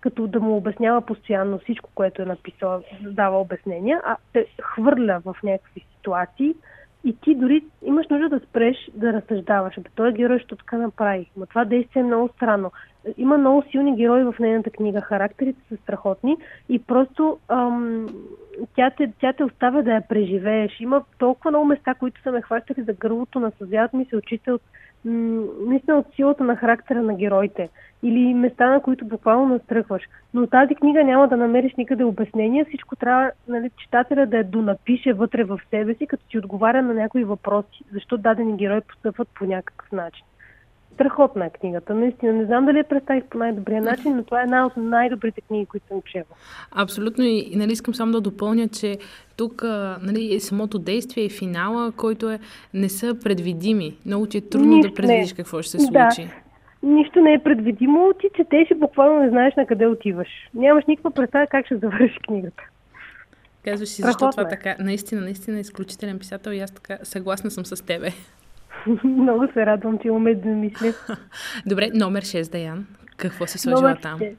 като 0.01 0.27
да 0.27 0.39
му 0.39 0.57
обяснява 0.57 1.01
постоянно 1.01 1.59
всичко, 1.59 1.89
което 1.95 2.21
е 2.21 2.25
написала, 2.25 2.81
дава 3.01 3.41
обяснения, 3.41 4.01
а 4.05 4.17
те 4.33 4.45
хвърля 4.61 5.21
в 5.25 5.35
някакви 5.43 5.85
ситуации 5.97 6.55
и 7.03 7.15
ти 7.21 7.35
дори 7.35 7.63
имаш 7.85 8.07
нужда 8.07 8.29
да 8.29 8.39
спреш 8.39 8.77
да 8.93 9.13
разсъждаваш. 9.13 9.75
Бе, 9.79 9.89
той 9.95 10.09
е 10.09 10.13
герой, 10.13 10.39
що 10.39 10.55
така 10.55 10.77
направи. 10.77 11.31
Но 11.37 11.45
това 11.45 11.65
действие 11.65 11.99
е 11.99 12.05
много 12.05 12.29
странно. 12.35 12.71
Има 13.17 13.37
много 13.37 13.63
силни 13.71 13.95
герои 13.95 14.23
в 14.23 14.35
нейната 14.39 14.69
книга. 14.69 15.01
Характерите 15.01 15.59
са 15.69 15.77
страхотни 15.77 16.37
и 16.69 16.79
просто 16.79 17.39
ам, 17.47 18.07
тя, 18.75 18.89
те, 18.97 19.11
тя 19.19 19.33
те 19.33 19.43
оставя 19.43 19.83
да 19.83 19.91
я 19.91 20.07
преживееш. 20.07 20.79
Има 20.79 21.03
толкова 21.17 21.51
много 21.51 21.65
места, 21.65 21.93
които 21.93 22.21
са 22.21 22.31
ме 22.31 22.41
хващали 22.41 22.83
за 22.83 22.93
гърлото, 22.93 23.39
насъзяват 23.39 23.93
ми 23.93 24.05
се 24.05 24.17
очите 24.17 24.51
от 24.51 24.61
наистина 25.05 25.97
от 25.97 26.05
силата 26.15 26.43
на 26.43 26.55
характера 26.55 27.01
на 27.01 27.15
героите 27.15 27.69
или 28.03 28.33
места, 28.33 28.69
на 28.69 28.81
които 28.81 29.05
буквално 29.05 29.53
настръхваш. 29.53 30.03
Но 30.33 30.47
тази 30.47 30.75
книга 30.75 31.03
няма 31.03 31.27
да 31.27 31.37
намериш 31.37 31.73
никъде 31.77 32.03
обяснение. 32.03 32.65
Всичко 32.65 32.95
трябва 32.95 33.31
нали, 33.47 33.69
читателя 33.77 34.25
да 34.25 34.37
я 34.37 34.43
донапише 34.43 35.13
вътре 35.13 35.43
в 35.43 35.59
себе 35.69 35.93
си, 35.93 36.07
като 36.07 36.25
ти 36.29 36.37
отговаря 36.37 36.81
на 36.81 36.93
някои 36.93 37.23
въпроси. 37.23 37.83
Защо 37.93 38.17
дадени 38.17 38.57
герои 38.57 38.81
постъпват 38.81 39.27
по 39.35 39.45
някакъв 39.45 39.91
начин. 39.91 40.25
Страхотна 40.93 41.45
е 41.45 41.49
книгата. 41.49 41.95
Наистина, 41.95 42.33
не 42.33 42.45
знам 42.45 42.65
дали 42.65 42.77
я 42.77 42.83
представих 42.83 43.23
по 43.23 43.37
най-добрия 43.37 43.81
начин, 43.81 44.15
но 44.15 44.23
това 44.23 44.39
е 44.39 44.43
една 44.43 44.65
от 44.65 44.77
най-добрите 44.77 45.41
книги, 45.41 45.65
които 45.65 45.87
съм 45.87 46.01
чела. 46.01 46.25
Абсолютно 46.71 47.23
и 47.23 47.51
нали, 47.55 47.71
искам 47.71 47.95
само 47.95 48.11
да 48.11 48.21
допълня, 48.21 48.67
че 48.67 48.97
тук 49.37 49.63
нали, 50.01 50.35
е 50.35 50.39
самото 50.39 50.79
действие 50.79 51.25
и 51.25 51.29
финала, 51.29 51.91
който 51.91 52.29
е, 52.29 52.39
не 52.73 52.89
са 52.89 53.15
предвидими. 53.23 53.97
Много 54.05 54.25
ти 54.25 54.37
е 54.37 54.41
трудно 54.41 54.75
Нищо 54.75 54.89
да 54.89 54.95
предвидиш 54.95 55.33
какво 55.33 55.61
ще 55.61 55.71
се 55.71 55.79
случи. 55.79 56.25
Да. 56.25 56.49
Нищо 56.83 57.21
не 57.21 57.33
е 57.33 57.39
предвидимо. 57.39 58.13
Ти 58.19 58.27
четеш 58.35 58.71
и 58.71 58.75
буквално 58.75 59.19
не 59.19 59.29
знаеш 59.29 59.53
на 59.57 59.65
къде 59.65 59.87
отиваш. 59.87 60.27
Нямаш 60.53 60.83
никаква 60.87 61.11
представа 61.11 61.47
как 61.47 61.65
ще 61.65 61.77
завърши 61.77 62.19
книгата. 62.27 62.63
Казваш 63.65 63.89
си, 63.89 64.01
защо 64.01 64.29
това 64.31 64.43
е. 64.43 64.47
така. 64.47 64.75
Наистина, 64.79 65.21
наистина 65.21 65.57
е 65.57 65.61
изключителен 65.61 66.19
писател 66.19 66.51
и 66.51 66.59
аз 66.59 66.71
така 66.71 66.97
съгласна 67.03 67.51
съм 67.51 67.65
с 67.65 67.85
тебе. 67.85 68.09
Много 69.03 69.47
се 69.53 69.65
радвам, 69.65 69.99
че 69.99 70.07
имаме 70.07 70.35
да 70.35 70.49
мисли. 70.49 70.93
Добре, 71.65 71.89
номер 71.93 72.21
6, 72.21 72.51
Даян. 72.51 72.85
Какво 73.17 73.47
си 73.47 73.57
сложила 73.57 73.81
номер 73.81 73.97
там? 74.01 74.19
6. 74.19 74.35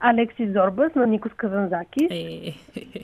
Алекси 0.00 0.52
Зорбас 0.52 0.94
на 0.94 1.06
Никос 1.06 1.32
Казанзаки. 1.32 2.08
Е. 2.10 2.54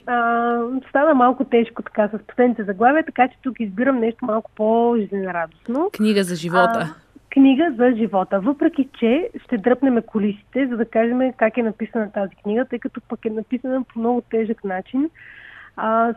А, 0.05 0.57
стана 0.89 1.13
малко 1.13 1.43
тежко 1.43 1.81
така 1.81 2.07
с 2.07 2.19
последните 2.27 2.63
заглавия, 2.63 3.05
така 3.05 3.27
че 3.27 3.37
тук 3.43 3.59
избирам 3.59 3.99
нещо 3.99 4.25
малко 4.25 4.51
по-жизнерадостно. 4.55 5.89
Книга 5.93 6.23
за 6.23 6.35
живота. 6.35 6.95
А, 6.95 6.95
книга 7.33 7.73
за 7.77 7.91
живота. 7.97 8.39
Въпреки, 8.39 8.89
че 8.99 9.29
ще 9.45 9.57
дръпнем 9.57 10.01
колисите, 10.07 10.67
за 10.67 10.77
да 10.77 10.85
кажем 10.85 11.33
как 11.37 11.57
е 11.57 11.63
написана 11.63 12.11
тази 12.11 12.35
книга, 12.35 12.65
тъй 12.65 12.79
като 12.79 13.01
пък 13.01 13.25
е 13.25 13.29
написана 13.29 13.83
по 13.83 13.99
много 13.99 14.21
тежък 14.21 14.63
начин. 14.63 15.09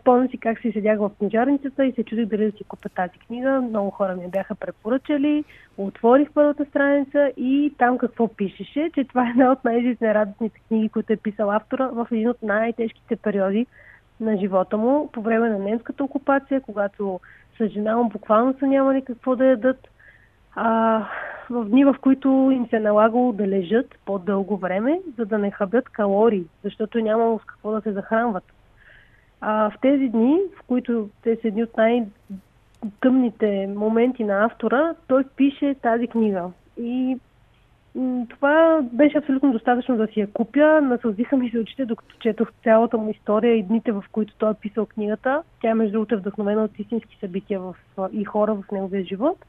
Спомням 0.01 0.29
си 0.29 0.39
как 0.39 0.61
си 0.61 0.73
седях 0.73 0.99
в 0.99 1.11
книжарницата 1.19 1.87
и 1.87 1.93
се 1.93 2.05
чудих 2.05 2.27
дали 2.27 2.51
да 2.51 2.57
си 2.57 2.65
купя 2.65 2.89
тази 2.89 3.19
книга. 3.19 3.61
Много 3.61 3.91
хора 3.91 4.17
ми 4.17 4.29
бяха 4.29 4.55
препоръчали. 4.55 5.45
Отворих 5.79 6.29
първата 6.35 6.65
страница 6.65 7.33
и 7.37 7.75
там 7.79 7.99
какво 7.99 8.29
пишеше, 8.29 8.91
че 8.95 9.05
това 9.05 9.27
е 9.27 9.31
една 9.31 9.53
от 9.53 9.65
най-жизнерадостните 9.65 10.61
книги, 10.69 10.89
които 10.89 11.13
е 11.13 11.17
писал 11.17 11.51
автора 11.51 11.89
в 11.89 12.09
един 12.11 12.29
от 12.29 12.43
най-тежките 12.43 13.17
периоди 13.17 13.67
на 14.21 14.37
живота 14.37 14.77
му 14.77 15.11
по 15.13 15.23
време 15.23 15.49
на 15.49 15.59
немската 15.59 16.05
окупация, 16.05 16.61
когато 16.61 17.21
с 17.59 17.69
жена 17.69 17.97
му 17.97 18.09
буквално 18.09 18.55
са 18.59 18.67
нямали 18.67 19.03
какво 19.05 19.37
да 19.37 19.45
ядат. 19.47 19.89
А, 20.57 20.99
в 21.51 21.65
дни, 21.65 21.85
в 21.85 21.97
които 22.01 22.29
им 22.53 22.67
се 22.71 22.81
налагало 22.81 23.33
да 23.33 23.49
лежат 23.49 23.95
по-дълго 24.07 24.57
време, 24.57 25.01
за 25.19 25.27
да 25.27 25.39
не 25.39 25.51
хабят 25.51 25.89
калории, 25.89 26.45
защото 26.65 26.99
нямало 26.99 27.39
с 27.39 27.45
какво 27.45 27.73
да 27.73 27.81
се 27.81 27.93
захранват. 27.93 28.54
А, 29.47 29.71
в 29.71 29.75
тези 29.81 30.09
дни, 30.09 30.39
в 30.59 30.63
които 30.67 31.09
те 31.23 31.37
са 31.37 31.49
едни 31.49 31.63
от 31.63 31.77
най-тъмните 31.77 33.67
моменти 33.77 34.25
на 34.25 34.45
автора, 34.45 34.95
той 35.07 35.25
пише 35.37 35.75
тази 35.83 36.07
книга. 36.07 36.51
И 36.81 37.19
това 38.29 38.81
беше 38.93 39.19
абсолютно 39.19 39.53
достатъчно 39.53 39.97
да 39.97 40.07
си 40.07 40.21
я 40.21 40.33
купя. 40.33 40.81
Насълзиха 40.81 41.37
ми 41.37 41.51
се 41.51 41.59
очите, 41.59 41.85
докато 41.85 42.17
четох 42.19 42.49
цялата 42.63 42.99
му 42.99 43.11
история 43.11 43.55
и 43.55 43.63
дните, 43.63 43.93
в 43.93 44.05
които 44.13 44.35
той 44.39 44.51
е 44.51 44.61
писал 44.61 44.87
книгата. 44.87 45.43
Тя, 45.61 45.75
между 45.75 45.93
другото, 45.93 46.15
е 46.15 46.19
вдъхновена 46.19 46.65
от 46.65 46.79
истински 46.79 47.19
събития 47.21 47.61
в, 47.61 47.77
и 48.13 48.25
хора 48.25 48.55
в 48.55 48.73
неговия 48.73 49.05
живот. 49.05 49.45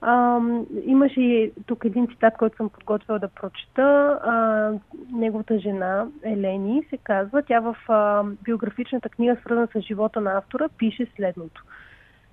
А, 0.00 0.40
имаше 0.84 1.20
и 1.20 1.52
тук 1.66 1.84
един 1.84 2.08
цитат, 2.08 2.36
който 2.36 2.56
съм 2.56 2.68
подготвила 2.68 3.18
да 3.18 3.28
прочета. 3.28 4.18
А, 4.22 4.72
неговата 5.12 5.58
жена, 5.58 6.06
Елени, 6.22 6.82
се 6.90 6.96
казва, 6.96 7.42
тя 7.42 7.60
в 7.60 7.76
а, 7.88 8.24
биографичната 8.44 9.08
книга, 9.08 9.36
свързана 9.40 9.68
с 9.76 9.80
живота 9.80 10.20
на 10.20 10.38
автора, 10.38 10.68
пише 10.78 11.06
следното. 11.16 11.64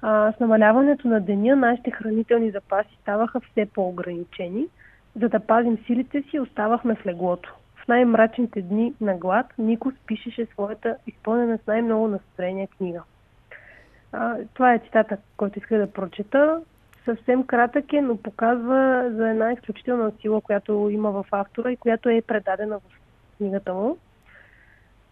А, 0.01 0.31
с 0.31 0.39
намаляването 0.39 1.07
на 1.07 1.21
деня 1.21 1.55
нашите 1.55 1.91
хранителни 1.91 2.51
запаси 2.51 2.97
ставаха 3.01 3.39
все 3.39 3.65
по-ограничени. 3.65 4.67
За 5.15 5.29
да 5.29 5.39
пазим 5.39 5.77
силите 5.85 6.21
си, 6.21 6.39
оставахме 6.39 6.95
в 6.95 7.05
леглото. 7.05 7.55
В 7.75 7.87
най-мрачните 7.87 8.61
дни 8.61 8.93
на 9.01 9.17
глад 9.17 9.45
Никос 9.57 9.93
пишеше 10.05 10.45
своята 10.45 10.97
изпълнена 11.07 11.57
с 11.57 11.67
най-много 11.67 12.07
настроение 12.07 12.67
книга. 12.67 13.03
А, 14.11 14.37
това 14.53 14.73
е 14.73 14.79
цитата, 14.79 15.17
който 15.37 15.59
иска 15.59 15.77
да 15.77 15.91
прочета 15.91 16.61
съвсем 17.07 17.47
кратък 17.47 17.93
е, 17.93 18.01
но 18.01 18.17
показва 18.17 19.11
за 19.15 19.29
една 19.29 19.53
изключителна 19.53 20.11
сила, 20.21 20.41
която 20.41 20.89
има 20.91 21.11
в 21.11 21.25
автора 21.31 21.71
и 21.71 21.77
която 21.77 22.09
е 22.09 22.21
предадена 22.21 22.77
в 22.77 22.81
книгата 23.37 23.73
му. 23.73 23.97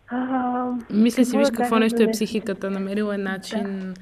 А, 0.07 0.71
Мисля 0.89 1.25
си, 1.25 1.37
виж 1.37 1.47
какво 1.57 1.79
нещо 1.79 2.03
е 2.03 2.11
психиката. 2.11 2.71
Намерила 2.71 3.15
е 3.15 3.17
начин 3.17 3.79
да. 3.79 3.93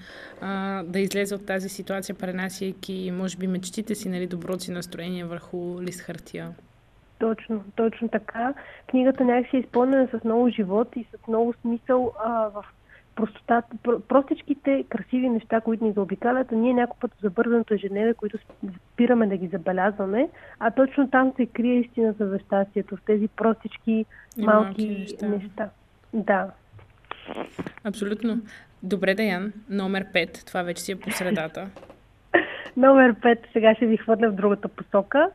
а, 0.41 0.83
да 0.83 0.99
излезе 0.99 1.35
от 1.35 1.45
тази 1.45 1.69
ситуация, 1.69 2.15
пренасяйки, 2.15 3.11
може 3.13 3.37
би, 3.37 3.47
мечтите 3.47 3.95
си, 3.95 4.09
нали, 4.09 4.27
доброто 4.27 4.59
си 4.59 4.71
настроение 4.71 5.25
върху 5.25 5.81
лист 5.81 6.01
хартия. 6.01 6.49
Точно, 7.19 7.63
точно 7.75 8.07
така. 8.07 8.53
Книгата 8.89 9.23
някакси 9.23 9.57
е 9.57 9.59
изпълнена 9.59 10.07
с 10.07 10.23
много 10.23 10.49
живот 10.49 10.87
и 10.95 11.03
с 11.03 11.27
много 11.27 11.53
смисъл 11.61 12.13
а, 12.25 12.49
в 12.49 12.65
простотата, 13.15 13.77
простичките 14.07 14.83
красиви 14.89 15.29
неща, 15.29 15.61
които 15.61 15.83
ни 15.83 15.91
заобикалят, 15.91 16.51
а 16.51 16.55
ние 16.55 16.73
някой 16.73 16.97
път 16.99 17.11
за 17.21 17.29
бързаното 17.29 17.73
ежедневие, 17.73 18.13
които 18.13 18.37
спираме 18.93 19.27
да 19.27 19.37
ги 19.37 19.47
забелязваме, 19.47 20.29
а 20.59 20.71
точно 20.71 21.09
там 21.09 21.33
се 21.35 21.45
крие 21.45 21.79
истината 21.79 22.29
за 22.29 22.39
щастието, 22.39 22.95
в 22.95 23.01
тези 23.05 23.27
простички 23.27 24.05
малки, 24.37 24.65
малки 24.65 24.87
неща. 24.87 25.27
неща. 25.27 25.69
Да. 26.13 26.51
Абсолютно. 27.83 28.41
Добре, 28.83 29.15
Даян. 29.15 29.53
Номер 29.69 30.05
5. 30.05 30.47
Това 30.47 30.63
вече 30.63 30.81
си 30.81 30.91
е 30.91 30.99
по 30.99 31.11
средата. 31.11 31.69
Номер 32.77 33.13
5. 33.13 33.39
Сега 33.53 33.75
ще 33.75 33.85
ви 33.85 33.97
хвърля 33.97 34.29
в 34.31 34.35
другата 34.35 34.67
посока. 34.67 35.29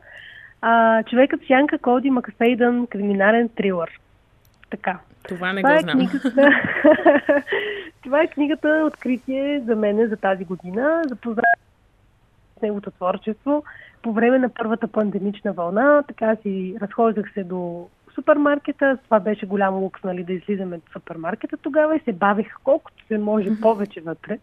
А, 0.61 1.03
човекът 1.03 1.41
Сянка 1.47 1.77
Коди 1.77 2.09
Макфейдън, 2.09 2.87
криминален 2.87 3.49
трилър. 3.49 3.99
Така. 4.69 4.99
Това 5.23 5.53
не 5.53 5.61
Това 5.61 5.73
го 5.73 5.79
е 5.79 5.81
знам. 5.81 5.97
Книгата... 5.97 6.31
Това 8.03 8.21
е 8.21 8.27
книгата 8.27 8.83
Откритие 8.87 9.61
за 9.65 9.75
мене 9.75 10.07
за 10.07 10.17
тази 10.17 10.45
година. 10.45 11.01
Запознавам 11.09 11.55
с 12.57 12.61
неговото 12.61 12.91
творчество 12.91 13.63
по 14.01 14.13
време 14.13 14.39
на 14.39 14.49
първата 14.49 14.87
пандемична 14.87 15.53
вълна. 15.53 16.03
Така 16.07 16.35
си 16.35 16.75
разхождах 16.81 17.33
се 17.33 17.43
до 17.43 17.87
супермаркета. 18.15 18.97
Това 19.03 19.19
беше 19.19 19.45
голям 19.45 19.75
лукс, 19.75 20.03
нали, 20.03 20.23
да 20.23 20.33
излизаме 20.33 20.75
от 20.75 20.83
супермаркета 20.93 21.57
тогава 21.57 21.95
и 21.95 21.99
се 21.99 22.13
бавих 22.13 22.47
колкото 22.63 23.05
се 23.07 23.17
може 23.17 23.49
повече 23.61 24.01
вътре. 24.01 24.39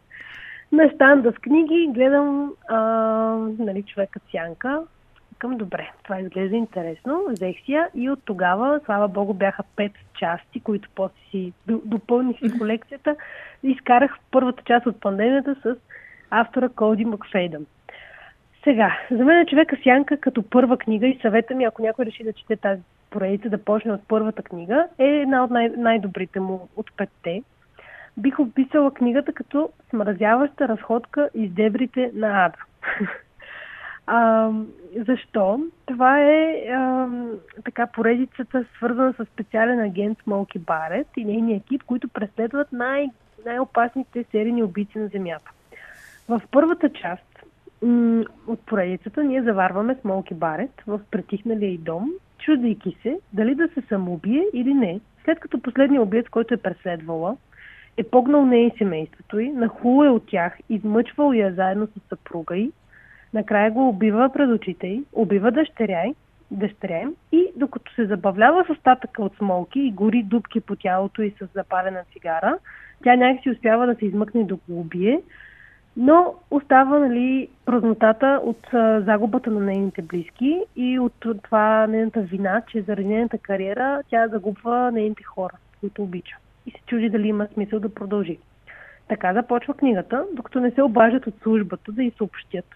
На 0.72 0.90
станда 0.94 1.32
с 1.32 1.40
книги 1.40 1.90
гледам 1.94 2.52
а, 2.68 2.76
нали, 3.58 3.82
човека 3.82 4.20
Сянка, 4.30 4.82
към 5.38 5.56
добре, 5.56 5.90
това 6.02 6.20
изглежда 6.20 6.56
интересно. 6.56 7.24
Взех 7.28 7.56
си 7.64 7.72
я 7.72 7.88
и 7.94 8.10
от 8.10 8.20
тогава, 8.24 8.80
слава 8.84 9.08
богу, 9.08 9.34
бяха 9.34 9.62
пет 9.76 9.92
части, 10.18 10.60
които 10.60 10.88
после 10.94 11.14
си 11.30 11.52
допълних 11.66 12.38
си 12.38 12.58
колекцията. 12.58 13.16
И 13.62 13.70
изкарах 13.70 14.18
първата 14.30 14.62
част 14.62 14.86
от 14.86 15.00
пандемията 15.00 15.54
с 15.62 15.76
автора 16.30 16.68
Коди 16.68 17.04
Макфейдън. 17.04 17.66
Сега, 18.64 18.98
за 19.10 19.24
мен 19.24 19.38
е 19.38 19.46
човека 19.46 19.76
Сянка 19.82 20.16
като 20.16 20.42
първа 20.42 20.78
книга 20.78 21.06
и 21.06 21.18
съвета 21.22 21.54
ми, 21.54 21.64
ако 21.64 21.82
някой 21.82 22.06
реши 22.06 22.24
да 22.24 22.32
чете 22.32 22.56
тази 22.56 22.82
поредица, 23.10 23.50
да 23.50 23.64
почне 23.64 23.92
от 23.92 24.00
първата 24.08 24.42
книга, 24.42 24.88
е 24.98 25.04
една 25.04 25.44
от 25.44 25.50
най- 25.50 25.72
най-добрите 25.76 26.40
му 26.40 26.68
от 26.76 26.90
петте. 26.96 27.42
Бих 28.16 28.38
описала 28.38 28.94
книгата 28.94 29.32
като 29.32 29.70
смразяваща 29.90 30.68
разходка 30.68 31.28
из 31.34 31.52
дебрите 31.52 32.10
на 32.14 32.44
Ада. 32.44 32.58
А, 34.06 34.50
защо? 34.96 35.60
Това 35.86 36.20
е 36.20 36.64
а, 36.68 37.08
така 37.64 37.86
поредицата, 37.86 38.64
свързана 38.76 39.12
с 39.12 39.24
специален 39.24 39.80
агент 39.80 40.18
Смолки 40.22 40.58
Барет 40.58 41.06
и 41.16 41.24
нейния 41.24 41.56
екип, 41.56 41.82
които 41.82 42.08
преследват 42.08 42.72
най- 42.72 43.10
най-опасните 43.46 44.24
серийни 44.30 44.62
убийци 44.62 44.98
на 44.98 45.08
Земята. 45.08 45.50
В 46.28 46.42
първата 46.50 46.92
част 46.92 47.44
м- 47.82 48.24
от 48.46 48.66
поредицата 48.66 49.24
ние 49.24 49.42
заварваме 49.42 49.96
Смолки 50.00 50.34
Барет 50.34 50.82
в 50.86 51.00
притихналия 51.10 51.70
и 51.70 51.78
дом, 51.78 52.10
чудейки 52.38 52.96
се 53.02 53.18
дали 53.32 53.54
да 53.54 53.68
се 53.68 53.82
самоубие 53.88 54.44
или 54.52 54.74
не, 54.74 55.00
след 55.24 55.40
като 55.40 55.62
последният 55.62 56.04
убиец, 56.04 56.28
който 56.28 56.54
е 56.54 56.56
преследвала, 56.56 57.36
е 57.96 58.02
погнал 58.02 58.46
нея 58.46 58.66
и 58.66 58.78
семейството 58.78 59.38
й, 59.38 59.48
нахул 59.48 60.04
е 60.04 60.08
от 60.08 60.26
тях, 60.26 60.58
измъчвал 60.68 61.32
я 61.32 61.52
заедно 61.52 61.86
с 61.86 62.08
съпруга 62.08 62.56
й, 62.56 62.72
Накрая 63.34 63.70
го 63.70 63.88
убива 63.88 64.30
пред 64.32 64.50
очите 64.50 64.86
й, 64.86 65.04
убива 65.12 65.50
дъщеря 65.50 66.04
й, 66.04 66.14
дъщеря 66.50 67.00
им 67.00 67.14
и 67.32 67.46
докато 67.56 67.94
се 67.94 68.06
забавлява 68.06 68.64
с 68.64 68.70
остатъка 68.70 69.22
от 69.22 69.36
смолки 69.36 69.80
и 69.80 69.92
гори 69.92 70.22
дубки 70.22 70.60
по 70.60 70.76
тялото 70.76 71.22
и 71.22 71.30
с 71.30 71.48
запалена 71.54 72.00
цигара, 72.12 72.58
тя 73.04 73.16
някакси 73.16 73.50
успява 73.50 73.86
да 73.86 73.94
се 73.94 74.06
измъкне 74.06 74.44
да 74.44 74.54
го 74.54 74.80
убие, 74.80 75.20
но 75.96 76.34
остава 76.50 76.98
нали, 76.98 77.48
празнотата 77.64 78.40
от 78.42 78.74
а, 78.74 79.00
загубата 79.00 79.50
на 79.50 79.60
нейните 79.60 80.02
близки 80.02 80.60
и 80.76 80.98
от 80.98 81.26
това 81.42 81.86
нейната 81.86 82.20
вина, 82.20 82.62
че 82.68 82.82
заради 82.82 83.08
нейната 83.08 83.38
кариера 83.38 84.02
тя 84.10 84.28
загубва 84.28 84.90
нейните 84.92 85.22
хора, 85.22 85.54
които 85.80 86.02
обича. 86.02 86.36
И 86.66 86.70
се 86.70 86.78
чуди 86.86 87.10
дали 87.10 87.28
има 87.28 87.48
смисъл 87.54 87.80
да 87.80 87.94
продължи. 87.94 88.38
Така 89.08 89.34
започва 89.34 89.74
книгата, 89.74 90.24
докато 90.32 90.60
не 90.60 90.70
се 90.70 90.82
обажат 90.82 91.26
от 91.26 91.34
службата 91.42 91.92
да 91.92 92.02
й 92.02 92.12
съобщят 92.18 92.75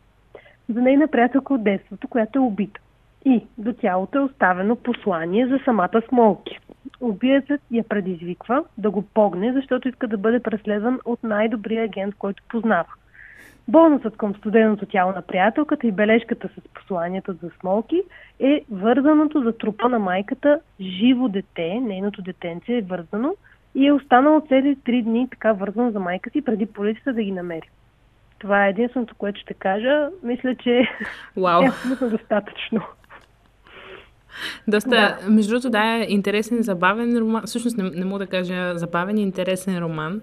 за 0.71 0.81
нейна 0.81 1.09
приятелка 1.09 1.55
от 1.55 1.65
детството, 1.65 2.09
която 2.09 2.39
е 2.39 2.43
убита. 2.43 2.81
И 3.25 3.47
до 3.59 3.73
тялото 3.73 4.19
е 4.19 4.23
оставено 4.23 4.77
послание 4.77 5.47
за 5.47 5.59
самата 5.65 6.03
Смолки. 6.09 6.59
Убиецът 7.01 7.61
я 7.71 7.85
предизвиква 7.85 8.65
да 8.79 8.91
го 8.91 9.03
погне, 9.03 9.53
защото 9.53 9.89
иска 9.89 10.09
да 10.09 10.19
бъде 10.19 10.41
преследван 10.41 10.99
от 11.05 11.23
най-добрия 11.23 11.85
агент, 11.85 12.15
който 12.19 12.43
познава. 12.49 12.89
Бонусът 13.69 14.17
към 14.17 14.35
студеното 14.35 14.87
тяло 14.87 15.13
на 15.13 15.23
приятелката 15.23 15.87
и 15.87 15.93
бележката 15.93 16.49
с 16.49 16.69
посланията 16.75 17.33
за 17.33 17.51
Смолки 17.61 18.03
е 18.41 18.65
вързаното 18.71 19.43
за 19.43 19.53
трупа 19.53 19.89
на 19.89 19.99
майката 19.99 20.61
живо 20.81 21.29
дете, 21.29 21.81
нейното 21.81 22.23
детенце 22.23 22.73
е 22.73 22.83
вързано 22.83 23.35
и 23.75 23.87
е 23.87 23.93
останало 23.93 24.41
цели 24.41 24.77
три 24.85 25.03
дни 25.03 25.29
така 25.31 25.53
вързано 25.53 25.91
за 25.91 26.01
майка 26.01 26.31
си, 26.31 26.43
преди 26.43 26.67
полицията 26.67 27.13
да 27.13 27.23
ги 27.23 27.33
намери. 27.33 27.71
Това 28.41 28.67
е 28.67 28.71
единственото, 28.71 29.15
което 29.19 29.41
ще 29.41 29.55
кажа. 29.55 30.09
Мисля, 30.23 30.55
че 30.55 30.89
Wow. 31.37 31.65
е 31.65 31.69
абсолютно 31.69 32.11
достатъчно. 32.11 32.81
Доста, 34.69 34.91
да. 34.91 35.19
между 35.31 35.51
другото, 35.51 35.71
да, 35.71 35.95
е 35.95 36.07
интересен, 36.09 36.63
забавен 36.63 37.19
роман. 37.19 37.43
Всъщност 37.47 37.77
не, 37.77 37.91
не 37.91 38.05
мога 38.05 38.19
да 38.19 38.27
кажа 38.27 38.79
забавен 38.79 39.19
интересен 39.19 39.79
роман, 39.79 40.21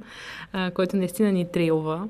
а, 0.53 0.71
който 0.71 0.97
наистина 0.97 1.32
ни 1.32 1.51
трилва. 1.51 2.08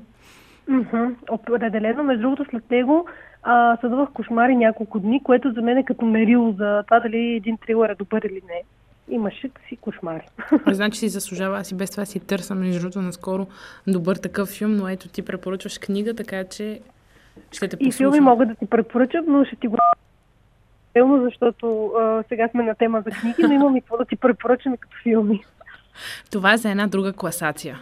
Mm-hmm. 0.70 1.14
Определено, 1.30 2.02
между 2.02 2.22
другото, 2.22 2.44
след 2.50 2.70
него 2.70 3.06
а, 3.42 3.76
съдувах 3.80 4.08
кошмари 4.12 4.56
няколко 4.56 5.00
дни, 5.00 5.22
което 5.22 5.52
за 5.52 5.62
мен 5.62 5.78
е 5.78 5.84
като 5.84 6.04
мерило 6.04 6.52
за 6.52 6.82
това 6.86 7.00
дали 7.00 7.18
един 7.18 7.58
трилър 7.66 7.90
е 7.90 7.94
добър 7.94 8.22
или 8.22 8.42
не 8.48 8.62
имаше 9.10 9.50
си 9.68 9.76
кошмари. 9.76 10.28
Значи 10.70 10.98
си 10.98 11.08
заслужава. 11.08 11.58
Аз 11.58 11.70
и 11.70 11.74
без 11.74 11.90
това 11.90 12.04
си 12.04 12.20
търся, 12.20 12.54
между 12.54 12.80
другото, 12.80 13.02
наскоро 13.02 13.46
добър 13.86 14.16
такъв 14.16 14.48
филм, 14.48 14.76
но 14.76 14.88
ето 14.88 15.08
ти 15.08 15.22
препоръчваш 15.22 15.78
книга, 15.78 16.14
така 16.14 16.44
че 16.44 16.80
ще 17.52 17.68
те 17.68 17.76
послушам. 17.76 17.88
И 17.88 17.92
филми 17.92 18.20
могат 18.20 18.48
да 18.48 18.54
ти 18.54 18.66
препоръчам, 18.66 19.24
но 19.28 19.44
ще 19.44 19.56
ти 19.56 19.66
го 19.66 19.76
защото 21.24 21.86
а, 21.86 22.24
сега 22.28 22.48
сме 22.48 22.62
на 22.62 22.74
тема 22.74 23.02
за 23.06 23.10
книги, 23.10 23.42
но 23.42 23.52
имам 23.52 23.76
и 23.76 23.80
какво 23.80 23.96
да 23.96 24.04
ти 24.04 24.16
препоръчам 24.16 24.76
като 24.76 24.96
филми. 25.02 25.44
Това 26.30 26.52
е 26.52 26.56
за 26.56 26.70
една 26.70 26.86
друга 26.86 27.12
класация. 27.12 27.78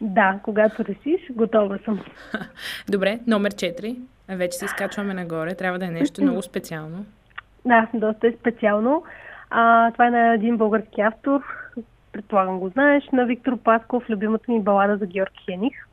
Да, 0.00 0.38
когато 0.42 0.84
решиш, 0.84 1.20
готова 1.30 1.78
съм. 1.84 2.00
Добре, 2.88 3.18
номер 3.26 3.54
4. 3.54 3.96
Вече 4.28 4.58
се 4.58 4.64
изкачваме 4.64 5.14
нагоре. 5.14 5.54
Трябва 5.54 5.78
да 5.78 5.86
е 5.86 5.90
нещо 5.90 6.22
много 6.22 6.42
специално. 6.42 7.04
Да, 7.64 7.88
доста 7.94 8.26
е 8.26 8.32
специално. 8.40 9.02
А, 9.54 9.90
това 9.90 10.06
е 10.06 10.10
на 10.10 10.34
един 10.34 10.56
български 10.56 11.00
автор, 11.00 11.42
предполагам 12.12 12.58
го 12.58 12.68
знаеш, 12.68 13.04
на 13.12 13.24
Виктор 13.24 13.56
Пасков, 13.56 14.10
любимата 14.10 14.52
ми 14.52 14.60
балада 14.60 14.96
за 14.96 15.06
Георг 15.06 15.32
Хених. 15.44 15.86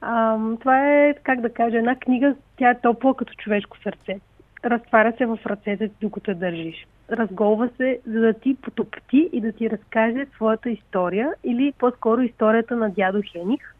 А, 0.00 0.38
това 0.60 0.88
е, 0.88 1.14
как 1.14 1.40
да 1.40 1.52
кажа, 1.52 1.78
една 1.78 1.96
книга, 1.96 2.34
тя 2.56 2.70
е 2.70 2.80
топла 2.80 3.14
като 3.16 3.34
човешко 3.34 3.78
сърце. 3.78 4.20
Разтваря 4.64 5.12
се 5.18 5.26
в 5.26 5.38
ръцете, 5.46 5.90
докато 6.00 6.30
я 6.30 6.36
държиш. 6.36 6.86
Разголва 7.10 7.68
се, 7.76 8.00
за 8.06 8.20
да 8.20 8.32
ти 8.32 8.54
потопти 8.54 9.30
и 9.32 9.40
да 9.40 9.52
ти 9.52 9.70
разкаже 9.70 10.26
своята 10.34 10.70
история 10.70 11.30
или 11.44 11.72
по-скоро 11.78 12.20
историята 12.20 12.76
на 12.76 12.90
дядо 12.90 13.22
Хених, 13.32 13.74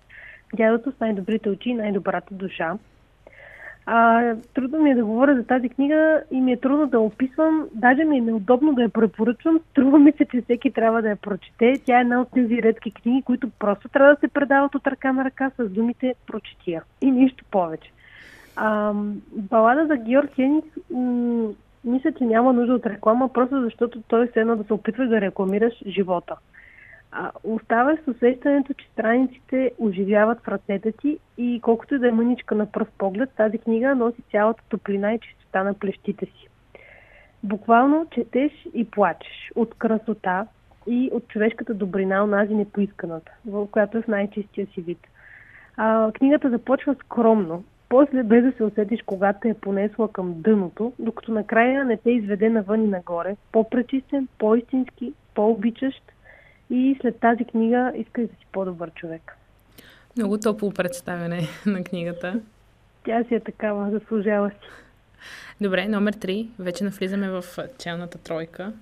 дядото 0.55 0.93
с 0.93 1.01
най-добрите 1.01 1.51
очи 1.51 1.71
и 1.71 1.75
най-добрата 1.75 2.35
душа. 2.35 2.75
А, 3.87 4.35
трудно 4.55 4.79
ми 4.79 4.91
е 4.91 4.95
да 4.95 5.05
говоря 5.05 5.37
за 5.37 5.45
тази 5.47 5.69
книга 5.69 6.23
и 6.31 6.41
ми 6.41 6.53
е 6.53 6.61
трудно 6.61 6.87
да 6.87 7.01
описвам. 7.01 7.69
Даже 7.75 8.05
ми 8.05 8.19
е 8.19 8.21
неудобно 8.21 8.75
да 8.75 8.83
я 8.83 8.89
препоръчвам. 8.89 9.61
Струва 9.71 9.99
ми 9.99 10.13
се, 10.13 10.25
че 10.25 10.43
всеки 10.43 10.71
трябва 10.71 11.03
да 11.03 11.09
я 11.09 11.17
прочете. 11.17 11.81
Тя 11.85 11.99
е 11.99 12.01
една 12.01 12.21
от 12.21 12.29
тези 12.35 12.63
редки 12.63 12.91
книги, 12.91 13.23
които 13.23 13.51
просто 13.59 13.89
трябва 13.89 14.15
да 14.15 14.21
се 14.21 14.29
предават 14.29 14.75
от 14.75 14.87
ръка 14.87 15.13
на 15.13 15.25
ръка 15.25 15.51
с 15.59 15.69
думите 15.69 16.15
прочетия. 16.27 16.83
И 17.01 17.11
нищо 17.11 17.45
повече. 17.51 17.93
А, 18.57 18.93
балада 19.33 19.87
за 19.87 19.97
Георг 19.97 20.31
Хеник 20.35 20.65
м- 20.91 21.49
мисля, 21.85 22.13
че 22.13 22.25
няма 22.25 22.53
нужда 22.53 22.75
от 22.75 22.87
реклама, 22.87 23.33
просто 23.33 23.63
защото 23.63 24.03
той 24.09 24.25
е 24.25 24.41
едно 24.41 24.57
да 24.57 24.65
се 24.65 24.73
опитва 24.73 25.07
да 25.07 25.21
рекламираш 25.21 25.75
живота. 25.87 26.37
А, 27.15 27.31
оставаш 27.45 28.01
с 28.05 28.09
усещането, 28.09 28.75
че 28.75 28.89
страниците 28.93 29.73
оживяват 29.79 30.41
в 30.41 30.49
ръцете 30.49 30.93
ти 30.93 31.19
и 31.39 31.61
колкото 31.63 31.95
и 31.95 31.99
да 31.99 32.09
е 32.09 32.13
мъничка 32.13 32.55
на 32.55 32.67
пръв 32.67 32.89
поглед, 32.99 33.31
тази 33.37 33.59
книга 33.59 33.95
носи 33.95 34.23
цялата 34.31 34.63
топлина 34.69 35.15
и 35.15 35.19
чистота 35.19 35.65
на 35.65 35.75
плещите 35.75 36.27
си. 36.27 36.49
Буквално 37.43 38.07
четеш 38.11 38.53
и 38.75 38.85
плачеш 38.85 39.53
от 39.55 39.75
красота 39.75 40.47
и 40.87 41.11
от 41.13 41.29
човешката 41.29 41.75
добрина, 41.75 42.25
онази 42.25 42.55
непоисканата, 42.55 43.33
в 43.47 43.67
която 43.67 43.99
е 43.99 44.03
в 44.03 44.09
най-чистия 44.09 44.67
си 44.67 44.81
вид. 44.81 44.99
А, 45.77 46.13
книгата 46.13 46.51
започва 46.51 46.95
скромно, 46.95 47.65
после 47.89 48.23
без 48.23 48.45
да 48.45 48.53
се 48.53 48.65
усетиш 48.65 49.01
когато 49.07 49.49
е 49.49 49.55
понесла 49.55 50.13
към 50.13 50.35
дъното, 50.37 50.93
докато 50.99 51.33
накрая 51.33 51.85
не 51.85 51.97
те 51.97 52.11
изведе 52.11 52.51
навън 52.51 52.85
и 52.85 52.89
нагоре, 52.89 53.37
по-пречистен, 53.53 54.29
по-истински, 54.39 55.13
по-обичащ 55.35 56.13
и 56.73 56.99
след 57.01 57.21
тази 57.21 57.45
книга 57.45 57.93
искаш 57.97 58.27
да 58.27 58.35
си 58.35 58.47
по-добър 58.53 58.91
човек. 58.95 59.37
Много 60.17 60.39
топло 60.39 60.71
представяне 60.71 61.41
на 61.67 61.85
книгата. 61.85 62.41
Тя 63.05 63.25
си 63.25 63.35
е 63.35 63.41
такава, 63.41 63.91
заслужава 63.91 64.51
си. 64.51 64.57
Добре, 65.61 65.89
номер 65.89 66.13
три. 66.13 66.49
Вече 66.59 66.85
навлизаме 66.85 67.31
в 67.31 67.45
челната 67.79 68.19
тройка. 68.19 68.73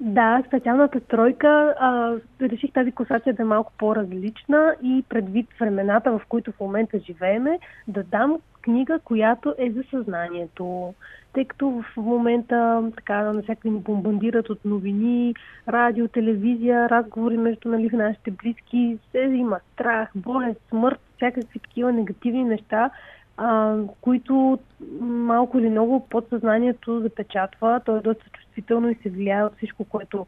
Да, 0.00 0.42
специалната 0.46 1.00
тройка 1.00 1.74
а, 1.78 2.16
реших 2.40 2.72
тази 2.72 2.92
класация 2.92 3.34
да 3.34 3.42
е 3.42 3.46
малко 3.46 3.72
по-различна 3.78 4.74
и 4.82 5.04
предвид 5.08 5.48
времената, 5.60 6.10
в 6.10 6.20
които 6.28 6.52
в 6.52 6.60
момента 6.60 6.98
живееме, 6.98 7.58
да 7.88 8.02
дам 8.02 8.38
книга, 8.62 8.98
която 9.04 9.54
е 9.58 9.70
за 9.70 9.82
съзнанието. 9.90 10.94
Тъй 11.32 11.44
като 11.44 11.70
в 11.70 11.96
момента 11.96 12.90
така 12.96 13.32
навсякъде 13.32 13.70
ни 13.70 13.80
бомбандират 13.80 14.50
от 14.50 14.64
новини, 14.64 15.34
радио, 15.68 16.08
телевизия, 16.08 16.88
разговори 16.90 17.36
между 17.36 17.68
нали, 17.68 17.90
нашите 17.92 18.30
близки, 18.30 18.98
се 19.12 19.18
има 19.18 19.60
страх, 19.72 20.08
болест, 20.14 20.60
смърт, 20.68 21.00
всякакви 21.16 21.58
такива 21.58 21.92
негативни 21.92 22.44
неща, 22.44 22.90
а, 23.36 23.76
които 24.00 24.58
малко 25.00 25.58
или 25.58 25.70
много 25.70 26.06
подсъзнанието 26.08 27.00
запечатва. 27.00 27.80
То 27.84 27.96
е 27.96 28.00
доста 28.00 28.30
чувствително 28.30 28.90
и 28.90 28.94
се 28.94 29.10
влияе 29.10 29.44
от 29.44 29.56
всичко, 29.56 29.84
което 29.84 30.26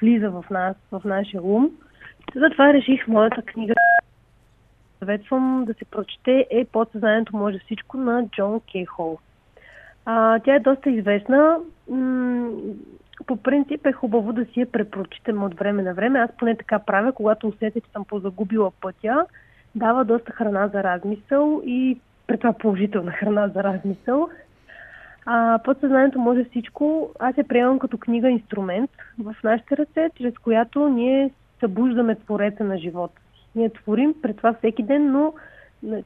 влиза 0.00 0.30
в 0.30 0.44
нас, 0.50 0.76
в 0.92 1.02
нашия 1.04 1.42
ум. 1.42 1.70
Затова 2.34 2.72
реших 2.72 3.08
моята 3.08 3.42
книга 3.42 3.74
съветвам 5.00 5.64
да 5.66 5.74
се 5.74 5.84
прочете 5.84 6.46
е 6.50 6.64
Подсъзнанието 6.64 7.36
може 7.36 7.58
всичко 7.58 7.96
на 7.96 8.28
Джон 8.28 8.60
Кейхол. 8.72 9.18
А, 10.04 10.38
тя 10.38 10.54
е 10.54 10.60
доста 10.60 10.90
известна. 10.90 11.58
М- 11.90 12.50
по 13.26 13.36
принцип 13.36 13.86
е 13.86 13.92
хубаво 13.92 14.32
да 14.32 14.44
си 14.44 14.60
я 14.60 14.72
препрочитаме 14.72 15.44
от 15.44 15.54
време 15.54 15.82
на 15.82 15.94
време. 15.94 16.18
Аз 16.18 16.30
поне 16.38 16.56
така 16.56 16.78
правя, 16.78 17.12
когато 17.12 17.48
усетя, 17.48 17.80
че 17.80 17.90
съм 17.90 18.04
позагубила 18.04 18.70
пътя. 18.80 19.26
Дава 19.74 20.04
доста 20.04 20.32
храна 20.32 20.68
за 20.68 20.82
размисъл 20.82 21.62
и 21.64 22.00
при 22.26 22.38
това 22.38 22.52
положителна 22.52 23.10
храна 23.10 23.48
за 23.48 23.64
размисъл. 23.64 24.28
А, 25.26 25.58
подсъзнанието 25.64 26.18
може 26.18 26.44
всичко. 26.44 27.10
Аз 27.18 27.36
я 27.36 27.48
приемам 27.48 27.78
като 27.78 27.98
книга-инструмент 27.98 28.90
в 29.18 29.34
нашите 29.44 29.76
ръце, 29.76 30.10
чрез 30.16 30.38
която 30.38 30.88
ние 30.88 31.30
събуждаме 31.60 32.14
твореца 32.14 32.64
на 32.64 32.78
живота. 32.78 33.20
Ние 33.54 33.70
творим 33.70 34.14
пред 34.22 34.36
това 34.36 34.52
всеки 34.52 34.82
ден, 34.82 35.12
но 35.12 35.34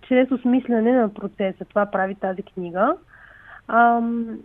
чрез 0.09 0.31
осмислене 0.31 0.93
на 0.93 1.15
процеса. 1.15 1.65
Това 1.65 1.87
прави 1.87 2.15
тази 2.15 2.43
книга. 2.43 2.97
Ам, 3.69 4.39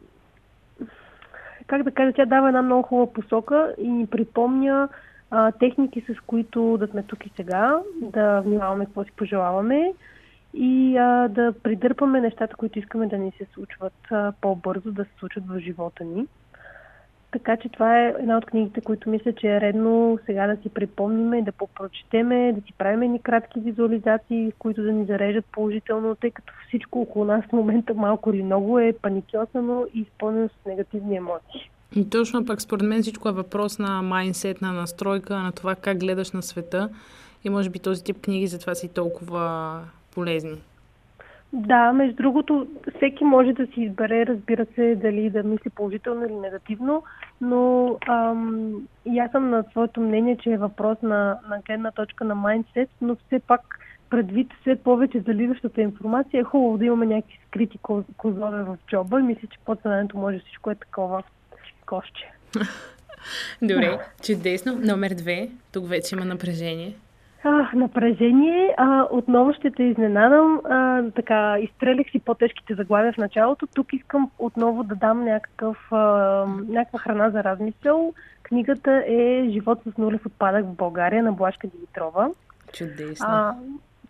как 1.68 1.84
да 1.84 1.92
кажа, 1.92 2.14
тя 2.14 2.26
дава 2.26 2.48
една 2.48 2.62
много 2.62 2.84
хубава 2.84 3.14
посока 3.14 3.76
и 3.78 3.88
ни 3.88 4.08
припомня 4.08 4.90
а, 5.32 5.52
техники, 5.52 6.02
с 6.02 6.20
които 6.28 6.78
да 6.78 6.88
сме 6.88 7.04
тук 7.04 7.26
и 7.26 7.32
сега, 7.36 7.80
да 8.02 8.42
внимаваме 8.42 8.86
какво 8.86 9.04
си 9.04 9.12
пожелаваме 9.12 9.94
и 10.54 10.98
а, 10.98 11.28
да 11.28 11.54
придърпаме 11.64 12.22
нещата, 12.22 12.56
които 12.56 12.80
искаме 12.80 13.08
да 13.08 13.18
ни 13.18 13.32
се 13.38 13.46
случват 13.54 13.94
а, 14.12 14.34
по-бързо, 14.42 14.92
да 14.92 15.06
се 15.06 15.12
случат 15.20 15.48
в 15.48 15.60
живота 15.60 16.04
ни. 16.04 16.28
Така 17.32 17.58
че 17.58 17.70
това 17.70 18.00
е 18.00 18.16
една 18.20 18.38
от 18.38 18.46
книгите, 18.46 18.82
които 18.82 19.10
мисля, 19.10 19.34
че 19.34 19.48
е 19.48 19.62
редно 19.62 20.20
сега 20.26 20.48
да 20.48 20.62
си 20.62 20.70
припомниме, 20.70 21.42
да 21.42 21.52
попрочетеме, 21.52 22.54
да 22.54 22.62
си 22.62 22.74
правим 22.78 23.12
ни 23.12 23.22
кратки 23.22 23.60
визуализации, 23.60 24.54
които 24.60 24.84
да 24.84 24.92
ни 24.92 25.06
зареждат 25.06 25.46
положително, 25.52 26.16
тъй 26.16 26.32
като 26.32 26.54
всичко 26.68 27.02
около 27.02 27.26
нас 27.26 27.46
в 27.50 27.54
момента 27.54 27.94
малко 27.94 28.34
или 28.34 28.44
много 28.44 28.80
е 28.80 28.94
паникьосано 29.02 29.86
и 29.94 30.00
изпълнено 30.00 30.50
с 30.50 30.66
негативни 30.66 31.16
емоции. 31.18 31.70
И 31.96 32.10
точно 32.10 32.46
пък 32.46 32.62
според 32.62 32.88
мен 32.88 33.02
всичко 33.02 33.30
е 33.30 33.32
въпрос 33.32 33.80
на 33.80 34.02
майнсет, 34.02 34.62
на 34.62 34.74
настройка, 34.74 35.40
на 35.40 35.52
това 35.52 35.76
как 35.76 35.98
гледаш 35.98 36.32
на 36.32 36.42
света. 36.42 36.90
И 37.44 37.50
може 37.50 37.70
би 37.70 37.80
този 37.80 38.04
тип 38.04 38.22
книги 38.22 38.48
затова 38.48 38.76
си 38.76 38.94
толкова 38.94 39.80
полезни. 40.12 40.62
Да, 41.54 41.94
между 41.94 42.16
другото, 42.16 42.68
всеки 42.96 43.24
може 43.24 43.54
да 43.54 43.66
си 43.66 43.82
избере, 43.82 44.26
разбира 44.26 44.66
се, 44.76 44.96
дали 44.96 45.30
да 45.30 45.44
мисли 45.44 45.70
положително 45.70 46.26
или 46.26 46.34
негативно, 46.34 47.04
но 47.42 47.98
ам, 48.08 48.74
и 49.06 49.20
аз 49.20 49.32
съм 49.32 49.50
на 49.50 49.64
своето 49.72 50.02
мнение, 50.02 50.38
че 50.38 50.52
е 50.52 50.58
въпрос 50.58 50.98
на, 51.02 51.40
на 51.50 51.60
гледна 51.66 51.92
точка 51.92 52.24
на 52.24 52.36
майндсет, 52.36 52.90
но 53.02 53.16
все 53.16 53.40
пак 53.40 53.80
предвид 54.10 54.52
все 54.62 54.76
повече 54.76 55.20
заливащата 55.20 55.82
информация, 55.82 56.42
е 56.42 56.44
хубаво 56.44 56.78
да 56.78 56.86
имаме 56.86 57.06
някакви 57.06 57.40
скрити 57.48 57.80
козове 58.18 58.64
в 58.64 58.78
джоба 58.90 59.20
и 59.20 59.24
мисля, 59.24 59.48
че 59.52 59.60
подсъзнанието 59.66 60.18
може 60.18 60.40
всичко 60.40 60.72
е 60.72 60.76
такова 60.76 61.24
кошче. 61.86 62.32
Добре, 63.62 64.00
чудесно. 64.24 64.80
Номер 64.82 65.10
две. 65.10 65.50
Тук 65.72 65.88
вече 65.88 66.16
има 66.16 66.26
напрежение. 66.26 66.94
А, 67.44 67.70
напрежение. 67.76 68.76
А, 68.78 69.08
отново 69.12 69.54
ще 69.54 69.72
те 69.72 69.84
изненадам. 69.84 70.62
А, 70.70 71.04
така, 71.16 71.60
изстрелих 71.60 72.12
си 72.12 72.20
по-тежките 72.20 72.74
заглавия 72.76 73.14
в 73.14 73.18
началото. 73.18 73.68
Тук 73.68 73.94
искам 73.94 74.32
отново 74.40 74.84
да 74.84 74.96
дам 74.96 75.24
някакъв, 75.24 75.78
а, 75.92 75.98
някаква 76.68 77.00
храна 77.00 77.30
за 77.30 77.44
размисъл. 77.44 78.14
Книгата 78.44 79.04
е 79.08 79.50
Живот 79.50 79.80
с 79.94 79.98
нулев 79.98 80.26
отпадък 80.26 80.66
в 80.66 80.76
България 80.76 81.24
на 81.24 81.32
Блашка 81.32 81.68
Димитрова. 81.68 82.30
Чудесно. 82.74 83.26
А, 83.30 83.56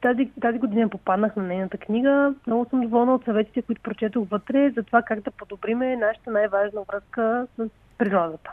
тази, 0.01 0.31
тази 0.41 0.59
година 0.59 0.89
попаднах 0.89 1.35
на 1.35 1.43
нейната 1.43 1.77
книга. 1.77 2.33
Много 2.47 2.65
съм 2.69 2.81
доволна 2.81 3.15
от 3.15 3.23
съветите, 3.23 3.61
които 3.61 3.81
прочетох 3.81 4.27
вътре, 4.29 4.69
за 4.69 4.83
това 4.83 5.01
как 5.01 5.19
да 5.19 5.31
подобриме 5.31 5.95
нашата 5.95 6.31
най-важна 6.31 6.81
връзка 6.87 7.47
с 7.57 7.69
природата. 7.97 8.51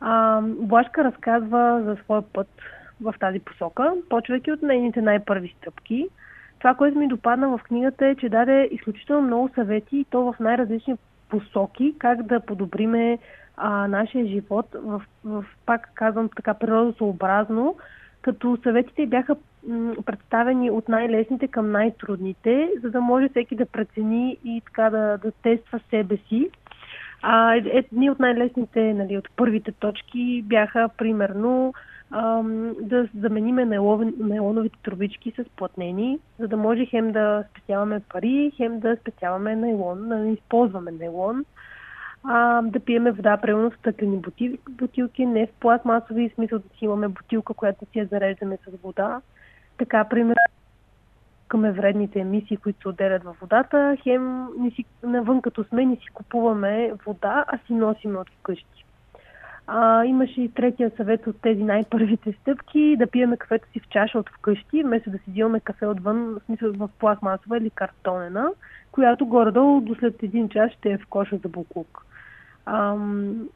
А, 0.00 0.40
Блашка 0.42 1.04
разказва 1.04 1.82
за 1.84 1.96
своя 1.96 2.22
път 2.22 2.48
в 3.00 3.14
тази 3.20 3.38
посока, 3.38 3.92
почвайки 4.10 4.52
от 4.52 4.62
нейните 4.62 5.02
най-първи 5.02 5.54
стъпки. 5.58 6.08
Това, 6.58 6.74
което 6.74 6.98
ми 6.98 7.08
допадна 7.08 7.48
в 7.48 7.62
книгата 7.62 8.06
е, 8.06 8.14
че 8.14 8.28
даде 8.28 8.68
изключително 8.70 9.22
много 9.22 9.50
съвети 9.54 9.96
и 9.96 10.06
то 10.10 10.32
в 10.32 10.34
най-различни 10.40 10.96
посоки, 11.28 11.94
как 11.98 12.22
да 12.22 12.40
подобриме 12.40 13.18
а, 13.56 13.88
нашия 13.88 14.26
живот, 14.26 14.66
в, 14.74 15.02
в, 15.24 15.44
пак 15.66 15.90
казвам 15.94 16.28
така, 16.36 16.54
природосъобразно, 16.54 17.76
като 18.22 18.58
съветите 18.62 19.06
бяха 19.06 19.36
представени 20.06 20.70
от 20.70 20.88
най-лесните 20.88 21.48
към 21.48 21.70
най-трудните, 21.70 22.70
за 22.82 22.90
да 22.90 23.00
може 23.00 23.28
всеки 23.28 23.56
да 23.56 23.66
прецени 23.66 24.36
и 24.44 24.62
така 24.64 24.90
да, 24.90 25.18
да 25.18 25.32
тества 25.32 25.80
себе 25.90 26.16
си. 26.16 26.50
А, 27.22 27.54
едни 27.54 28.10
от 28.10 28.18
най-лесните, 28.18 28.94
нали, 28.94 29.18
от 29.18 29.28
първите 29.36 29.72
точки 29.72 30.42
бяха 30.46 30.88
примерно 30.98 31.74
да 32.80 33.08
замениме 33.14 33.64
нейлоновите 33.64 34.78
трубички 34.82 35.32
с 35.38 35.44
платнени, 35.56 36.18
за 36.38 36.48
да 36.48 36.56
може 36.56 36.86
хем 36.86 37.12
да 37.12 37.44
спестяваме 37.50 38.00
пари, 38.00 38.52
хем 38.56 38.80
да 38.80 38.96
спестяваме 38.96 39.56
нейлон, 39.56 40.08
да 40.08 40.16
не 40.16 40.32
използваме 40.32 40.90
нейлон. 40.90 41.44
А, 42.24 42.62
да 42.62 42.80
пиеме 42.80 43.12
вода, 43.12 43.36
примерно 43.36 43.70
в 43.70 43.76
стъклени 43.76 44.22
бутилки, 44.68 45.26
не 45.26 45.46
в 45.46 45.50
пластмасови, 45.60 46.32
смисъл 46.34 46.58
да 46.58 46.68
си 46.68 46.84
имаме 46.84 47.08
бутилка, 47.08 47.54
която 47.54 47.86
си 47.92 47.98
я 47.98 48.06
зареждаме 48.06 48.58
с 48.68 48.82
вода. 48.82 49.20
Така, 49.78 50.04
примерно, 50.04 50.34
към 51.48 51.60
вредните 51.60 52.20
емисии, 52.20 52.56
които 52.56 52.80
се 52.80 52.88
отделят 52.88 53.24
във 53.24 53.36
водата, 53.40 53.96
хем 54.02 54.48
не 54.58 54.70
си, 54.70 54.84
навън 55.02 55.42
като 55.42 55.64
сме, 55.64 55.86
не 55.86 55.96
си 55.96 56.06
купуваме 56.14 56.92
вода, 57.06 57.44
а 57.48 57.58
си 57.66 57.74
носиме 57.74 58.18
от 58.18 58.30
вкъщи. 58.30 58.85
А, 59.66 60.04
имаше 60.04 60.42
и 60.42 60.48
третия 60.48 60.90
съвет 60.96 61.26
от 61.26 61.40
тези 61.40 61.62
най-първите 61.62 62.32
стъпки, 62.32 62.96
да 62.98 63.06
пиеме 63.06 63.36
кафето 63.36 63.68
си 63.72 63.80
в 63.80 63.88
чаша 63.88 64.18
от 64.18 64.28
вкъщи, 64.28 64.82
вместо 64.82 65.10
да 65.10 65.18
си 65.18 65.24
взимаме 65.28 65.60
кафе 65.60 65.86
отвън, 65.86 66.24
в 66.24 66.40
смисъл 66.46 66.72
в 66.72 66.88
пластмасова 66.98 67.58
или 67.58 67.70
картонена, 67.70 68.50
която 68.92 69.26
горе-долу 69.26 69.80
до 69.80 69.94
след 69.94 70.22
един 70.22 70.48
час 70.48 70.72
ще 70.72 70.90
е 70.90 70.98
в 70.98 71.06
коша 71.06 71.36
за 71.36 71.48
буклук. 71.48 72.06
Ам, 72.66 73.48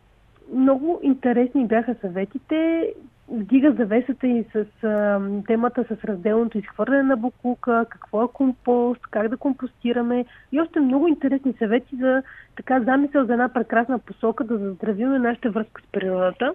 много 0.54 1.00
интересни 1.02 1.66
бяха 1.66 1.94
съветите 2.00 2.88
вдига 3.30 3.72
завесата 3.72 4.26
и 4.26 4.44
с 4.52 4.84
а, 4.84 5.20
темата 5.46 5.84
с 5.84 6.04
разделното 6.04 6.58
изхвърляне 6.58 7.02
на 7.02 7.16
буклука, 7.16 7.86
какво 7.88 8.24
е 8.24 8.28
компост, 8.32 9.00
как 9.10 9.28
да 9.28 9.36
компостираме 9.36 10.24
и 10.52 10.60
още 10.60 10.80
много 10.80 11.08
интересни 11.08 11.54
съвети 11.58 11.96
за 11.96 12.22
така 12.56 12.80
замисъл 12.80 13.24
за 13.24 13.32
една 13.32 13.48
прекрасна 13.48 13.98
посока 13.98 14.44
да 14.44 14.58
заздравиме 14.58 15.18
нашата 15.18 15.50
връзка 15.50 15.82
с 15.82 15.92
природата. 15.92 16.52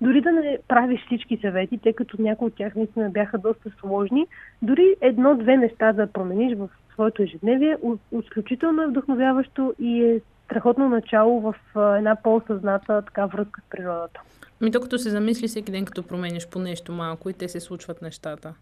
Дори 0.00 0.20
да 0.20 0.32
не 0.32 0.58
правиш 0.68 1.00
всички 1.06 1.36
съвети, 1.36 1.78
тъй 1.78 1.92
като 1.92 2.22
някои 2.22 2.46
от 2.46 2.54
тях 2.54 2.74
наистина 2.74 3.10
бяха 3.10 3.38
доста 3.38 3.70
сложни, 3.70 4.26
дори 4.62 4.94
едно-две 5.00 5.56
неща 5.56 5.92
да 5.92 6.06
промениш 6.06 6.58
в 6.58 6.68
своето 6.92 7.22
ежедневие, 7.22 7.76
изключително 8.12 8.82
е 8.82 8.86
вдъхновяващо 8.86 9.74
и 9.78 10.04
е 10.04 10.20
страхотно 10.44 10.88
начало 10.88 11.40
в 11.40 11.54
една 11.96 12.16
по-осъзната 12.22 13.02
така 13.02 13.26
връзка 13.26 13.60
с 13.60 13.70
природата. 13.70 14.20
Ми 14.60 14.70
докато 14.70 14.98
се 14.98 15.10
замисли 15.10 15.48
всеки 15.48 15.72
ден, 15.72 15.84
като 15.84 16.02
промениш 16.02 16.48
по 16.48 16.58
нещо 16.58 16.92
малко 16.92 17.30
и 17.30 17.32
те 17.32 17.48
се 17.48 17.60
случват 17.60 18.02
нещата. 18.02 18.54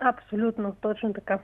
Абсолютно, 0.00 0.76
точно 0.80 1.12
така. 1.12 1.38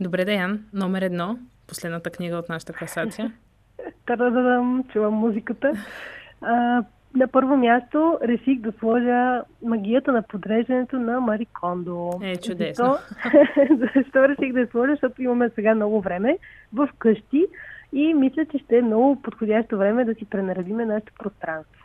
Добре, 0.00 0.24
Даян, 0.24 0.64
номер 0.72 1.02
едно, 1.02 1.38
последната 1.66 2.10
книга 2.10 2.36
от 2.36 2.48
нашата 2.48 2.72
класация. 2.72 3.32
Тарададам, 4.06 4.84
чувам 4.92 5.14
музиката. 5.14 5.72
А, 6.40 6.84
на 7.14 7.28
първо 7.28 7.56
място 7.56 8.18
реших 8.22 8.60
да 8.60 8.72
сложа 8.72 9.42
магията 9.62 10.12
на 10.12 10.22
подреждането 10.22 10.98
на 10.98 11.20
Мари 11.20 11.46
Кондо. 11.46 12.10
Е, 12.22 12.36
чудесно. 12.36 12.96
Защо, 13.24 13.76
защо 13.94 14.28
реших 14.28 14.52
да 14.52 14.60
я 14.60 14.66
сложа? 14.66 14.92
Защото 14.92 15.22
имаме 15.22 15.50
сега 15.54 15.74
много 15.74 16.00
време 16.00 16.38
в 16.72 16.88
къщи 16.98 17.46
и 17.92 18.14
мисля, 18.14 18.46
че 18.46 18.58
ще 18.58 18.78
е 18.78 18.82
много 18.82 19.22
подходящо 19.22 19.78
време 19.78 20.04
да 20.04 20.14
си 20.14 20.24
пренаредиме 20.24 20.84
нашето 20.84 21.12
пространство. 21.18 21.83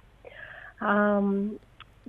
А, 0.80 1.22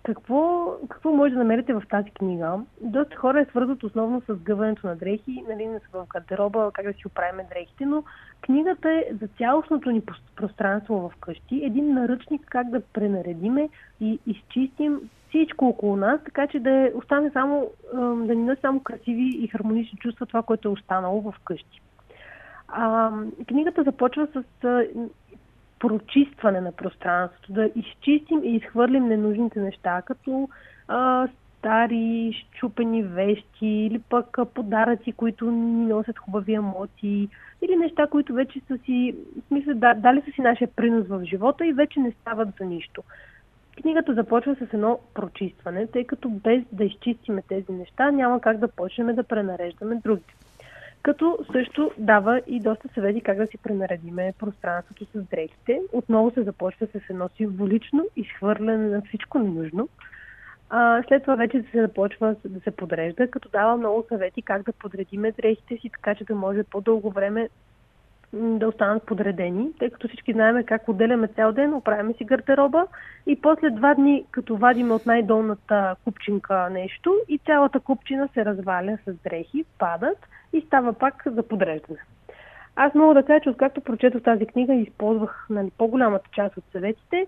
какво, 0.02 0.72
какво 0.88 1.12
може 1.12 1.32
да 1.32 1.38
намерите 1.38 1.72
в 1.74 1.82
тази 1.90 2.10
книга? 2.10 2.60
Доста 2.80 3.16
хора 3.16 3.40
е 3.40 3.44
свързват 3.44 3.82
основно 3.82 4.22
с 4.28 4.34
гъването 4.34 4.86
на 4.86 4.96
дрехи, 4.96 5.44
нали, 5.48 5.68
в 5.92 6.06
гардероба, 6.14 6.70
как 6.74 6.86
да 6.86 6.92
си 6.92 7.06
оправим 7.06 7.46
дрехите, 7.48 7.86
но 7.86 8.04
книгата 8.40 8.90
е 8.90 9.04
за 9.20 9.28
цялостното 9.38 9.90
ни 9.90 10.02
пространство 10.36 10.94
в 11.08 11.20
къщи, 11.20 11.64
един 11.64 11.94
наръчник 11.94 12.46
как 12.46 12.70
да 12.70 12.80
пренаредиме 12.80 13.68
и 14.00 14.18
изчистим 14.26 15.00
всичко 15.28 15.66
около 15.68 15.96
нас, 15.96 16.20
така 16.24 16.46
че 16.46 16.60
да 16.60 16.70
е, 16.70 16.92
остане 16.94 17.30
само, 17.30 17.70
да 17.94 18.34
ни 18.34 18.42
носи 18.42 18.60
само 18.60 18.80
красиви 18.80 19.38
и 19.44 19.48
хармонични 19.48 19.98
чувства 19.98 20.26
това, 20.26 20.42
което 20.42 20.68
е 20.68 20.72
останало 20.72 21.20
в 21.20 21.34
къщи. 21.44 21.80
А, 22.68 23.12
книгата 23.48 23.82
започва 23.82 24.26
с 24.26 24.42
прочистване 25.80 26.60
на 26.60 26.72
пространството, 26.72 27.52
да 27.52 27.70
изчистим 27.76 28.44
и 28.44 28.56
изхвърлим 28.56 29.08
ненужните 29.08 29.60
неща, 29.60 30.02
като 30.02 30.48
а, 30.88 31.28
стари, 31.58 32.44
щупени 32.56 33.02
вещи 33.02 33.66
или 33.66 33.98
пък 33.98 34.38
подаръци, 34.54 35.12
които 35.12 35.50
ни 35.50 35.86
носят 35.86 36.18
хубави 36.18 36.54
емоции 36.54 37.28
или 37.62 37.76
неща, 37.76 38.06
които 38.06 38.32
вече 38.32 38.60
са 38.68 38.78
си, 38.78 39.14
в 39.44 39.48
смисъл, 39.48 39.74
да, 39.74 39.94
дали 39.94 40.22
са 40.22 40.30
си 40.32 40.40
нашия 40.40 40.68
принос 40.68 41.06
в 41.08 41.24
живота 41.24 41.66
и 41.66 41.72
вече 41.72 42.00
не 42.00 42.12
стават 42.12 42.48
за 42.58 42.64
нищо. 42.64 43.02
Книгата 43.82 44.14
започва 44.14 44.54
с 44.56 44.74
едно 44.74 44.98
прочистване, 45.14 45.86
тъй 45.86 46.04
като 46.04 46.28
без 46.28 46.62
да 46.72 46.84
изчистиме 46.84 47.42
тези 47.48 47.72
неща 47.72 48.10
няма 48.10 48.40
как 48.40 48.58
да 48.58 48.68
почнем 48.68 49.14
да 49.14 49.22
пренареждаме 49.22 50.00
другите 50.04 50.34
като 51.02 51.38
също 51.52 51.90
дава 51.98 52.40
и 52.46 52.60
доста 52.60 52.88
съвети 52.94 53.20
как 53.20 53.36
да 53.36 53.46
си 53.46 53.58
пренаредиме 53.58 54.34
пространството 54.38 55.04
с 55.04 55.22
дрехите. 55.22 55.80
Отново 55.92 56.30
се 56.30 56.42
започва 56.42 56.86
с 56.86 57.10
едно 57.10 57.28
символично 57.36 58.06
изхвърляне 58.16 58.88
на 58.88 59.02
всичко 59.02 59.38
ненужно. 59.38 59.88
А, 60.70 61.02
след 61.08 61.22
това 61.22 61.34
вече 61.34 61.64
се 61.72 61.80
започва 61.80 62.36
да 62.44 62.60
се 62.60 62.70
подрежда, 62.70 63.30
като 63.30 63.48
дава 63.48 63.76
много 63.76 64.04
съвети 64.08 64.42
как 64.42 64.62
да 64.62 64.72
подредиме 64.72 65.32
дрехите 65.32 65.76
си, 65.76 65.90
така 65.90 66.14
че 66.14 66.24
да 66.24 66.34
може 66.34 66.62
по-дълго 66.62 67.10
време 67.10 67.48
да 68.32 68.68
останат 68.68 69.06
подредени, 69.06 69.72
тъй 69.78 69.90
като 69.90 70.08
всички 70.08 70.32
знаем 70.32 70.64
как 70.64 70.88
отделяме 70.88 71.28
цял 71.28 71.52
ден, 71.52 71.74
оправяме 71.74 72.12
си 72.12 72.24
гардероба 72.24 72.86
и 73.26 73.40
после 73.40 73.70
два 73.70 73.94
дни, 73.94 74.24
като 74.30 74.56
вадиме 74.56 74.94
от 74.94 75.06
най-долната 75.06 75.96
купчинка 76.04 76.70
нещо 76.70 77.16
и 77.28 77.38
цялата 77.38 77.80
купчина 77.80 78.28
се 78.34 78.44
разваля 78.44 78.98
с 79.06 79.12
дрехи, 79.12 79.64
падат 79.78 80.18
и 80.52 80.60
става 80.60 80.92
пак 80.92 81.22
за 81.26 81.42
подреждане. 81.42 81.98
Аз 82.76 82.94
мога 82.94 83.14
да 83.14 83.22
кажа, 83.22 83.40
че 83.40 83.50
откакто 83.50 83.80
прочетох 83.80 84.22
тази 84.22 84.46
книга 84.46 84.74
и 84.74 84.82
използвах 84.82 85.46
нали, 85.50 85.70
по-голямата 85.78 86.28
част 86.32 86.56
от 86.56 86.64
съветите, 86.72 87.26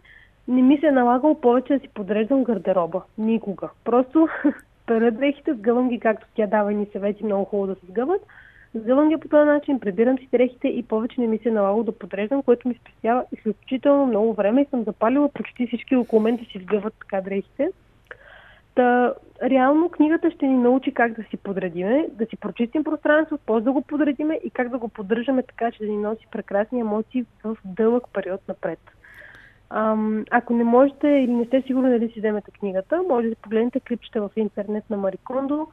не 0.48 0.62
ми 0.62 0.78
се 0.78 0.86
е 0.86 0.90
налагало 0.90 1.40
повече 1.40 1.74
да 1.74 1.80
си 1.80 1.88
подреждам 1.88 2.44
гардероба. 2.44 3.02
Никога. 3.18 3.68
Просто 3.84 4.28
перя 4.86 5.10
дрехите, 5.10 5.54
сгъвам 5.54 5.88
ги, 5.88 6.00
както 6.00 6.26
тя 6.34 6.46
дава 6.46 6.72
и 6.72 6.76
ни 6.76 6.86
съвети 6.92 7.24
много 7.24 7.44
хубаво 7.44 7.66
да 7.66 7.80
се 7.80 7.86
сгъват. 7.86 8.26
Сгъвам 8.74 9.08
ги 9.08 9.16
по 9.16 9.28
този 9.28 9.46
начин, 9.46 9.80
прибирам 9.80 10.18
си 10.18 10.28
дрехите 10.32 10.68
и 10.68 10.82
повече 10.82 11.20
не 11.20 11.26
ми 11.26 11.38
се 11.38 11.48
е 11.48 11.52
налагало 11.52 11.82
да 11.82 11.98
подреждам, 11.98 12.42
което 12.42 12.68
ми 12.68 12.74
спестява 12.74 13.24
изключително 13.32 14.06
много 14.06 14.34
време 14.34 14.62
и 14.62 14.66
съм 14.70 14.84
запалила 14.84 15.28
почти 15.28 15.66
всички 15.66 15.96
около 15.96 16.22
мен 16.22 16.38
си 16.38 16.58
сгъват 16.62 16.94
така 16.98 17.20
дрехите. 17.20 17.70
Та, 18.74 19.14
реално 19.42 19.88
книгата 19.88 20.30
ще 20.30 20.46
ни 20.46 20.56
научи 20.56 20.94
как 20.94 21.12
да 21.12 21.22
си 21.22 21.36
подредиме, 21.36 22.06
да 22.12 22.26
си 22.26 22.36
прочистим 22.36 22.84
пространство, 22.84 23.38
после 23.46 23.64
да 23.64 23.72
го 23.72 23.82
подредиме 23.82 24.40
и 24.44 24.50
как 24.50 24.68
да 24.68 24.78
го 24.78 24.88
поддържаме 24.88 25.42
така, 25.42 25.70
че 25.70 25.84
да 25.84 25.90
ни 25.90 25.96
носи 25.96 26.26
прекрасни 26.30 26.80
емоции 26.80 27.24
в 27.44 27.56
дълъг 27.64 28.04
период 28.12 28.40
напред. 28.48 28.78
Ам, 29.70 30.24
ако 30.30 30.54
не 30.54 30.64
можете 30.64 31.08
или 31.08 31.32
не 31.32 31.44
сте 31.44 31.62
сигурни 31.66 31.90
дали 31.90 32.12
си 32.12 32.18
вземете 32.18 32.50
книгата, 32.50 33.02
може 33.08 33.28
да 33.28 33.36
погледнете 33.36 33.80
клипчета 33.80 34.22
в 34.22 34.30
интернет 34.36 34.90
на 34.90 34.96
Марикондо, 34.96 35.68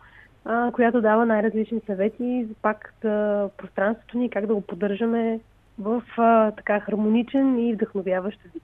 а, 0.46 0.72
която 0.72 1.02
дава 1.02 1.26
най-различни 1.26 1.82
съвети 1.86 2.46
за 2.50 2.54
пак 2.62 2.94
за 3.04 3.50
пространството 3.58 4.18
ни, 4.18 4.30
как 4.30 4.46
да 4.46 4.54
го 4.54 4.62
поддържаме 4.62 5.40
в 5.80 6.04
а, 6.18 6.52
така 6.52 6.80
хармоничен 6.80 7.60
и 7.60 7.74
вдъхновяващ 7.74 8.40
вид. 8.54 8.64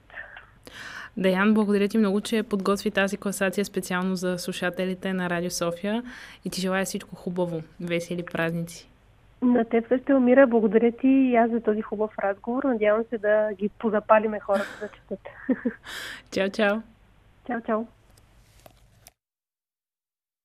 Даян, 1.16 1.54
благодаря 1.54 1.88
ти 1.88 1.98
много, 1.98 2.20
че 2.20 2.42
подготви 2.42 2.90
тази 2.90 3.16
класация 3.16 3.64
специално 3.64 4.16
за 4.16 4.38
слушателите 4.38 5.12
на 5.12 5.30
Радио 5.30 5.50
София 5.50 6.02
и 6.44 6.50
ти 6.50 6.60
желая 6.60 6.84
всичко 6.84 7.16
хубаво. 7.16 7.62
Весели 7.80 8.24
празници! 8.32 8.88
На 9.42 9.64
теб 9.64 9.88
също, 9.88 10.16
Умира. 10.16 10.46
Благодаря 10.46 10.92
ти 10.92 11.08
и 11.08 11.36
аз 11.36 11.50
за 11.50 11.60
този 11.60 11.82
хубав 11.82 12.10
разговор. 12.18 12.64
Надявам 12.64 13.04
се 13.10 13.18
да 13.18 13.48
ги 13.58 13.68
позапалиме 13.68 14.40
хората 14.40 14.78
да 14.80 14.88
четат. 14.88 15.20
Чао, 16.30 16.50
чао! 16.50 16.80
Чао, 17.46 17.60
чао! 17.66 17.86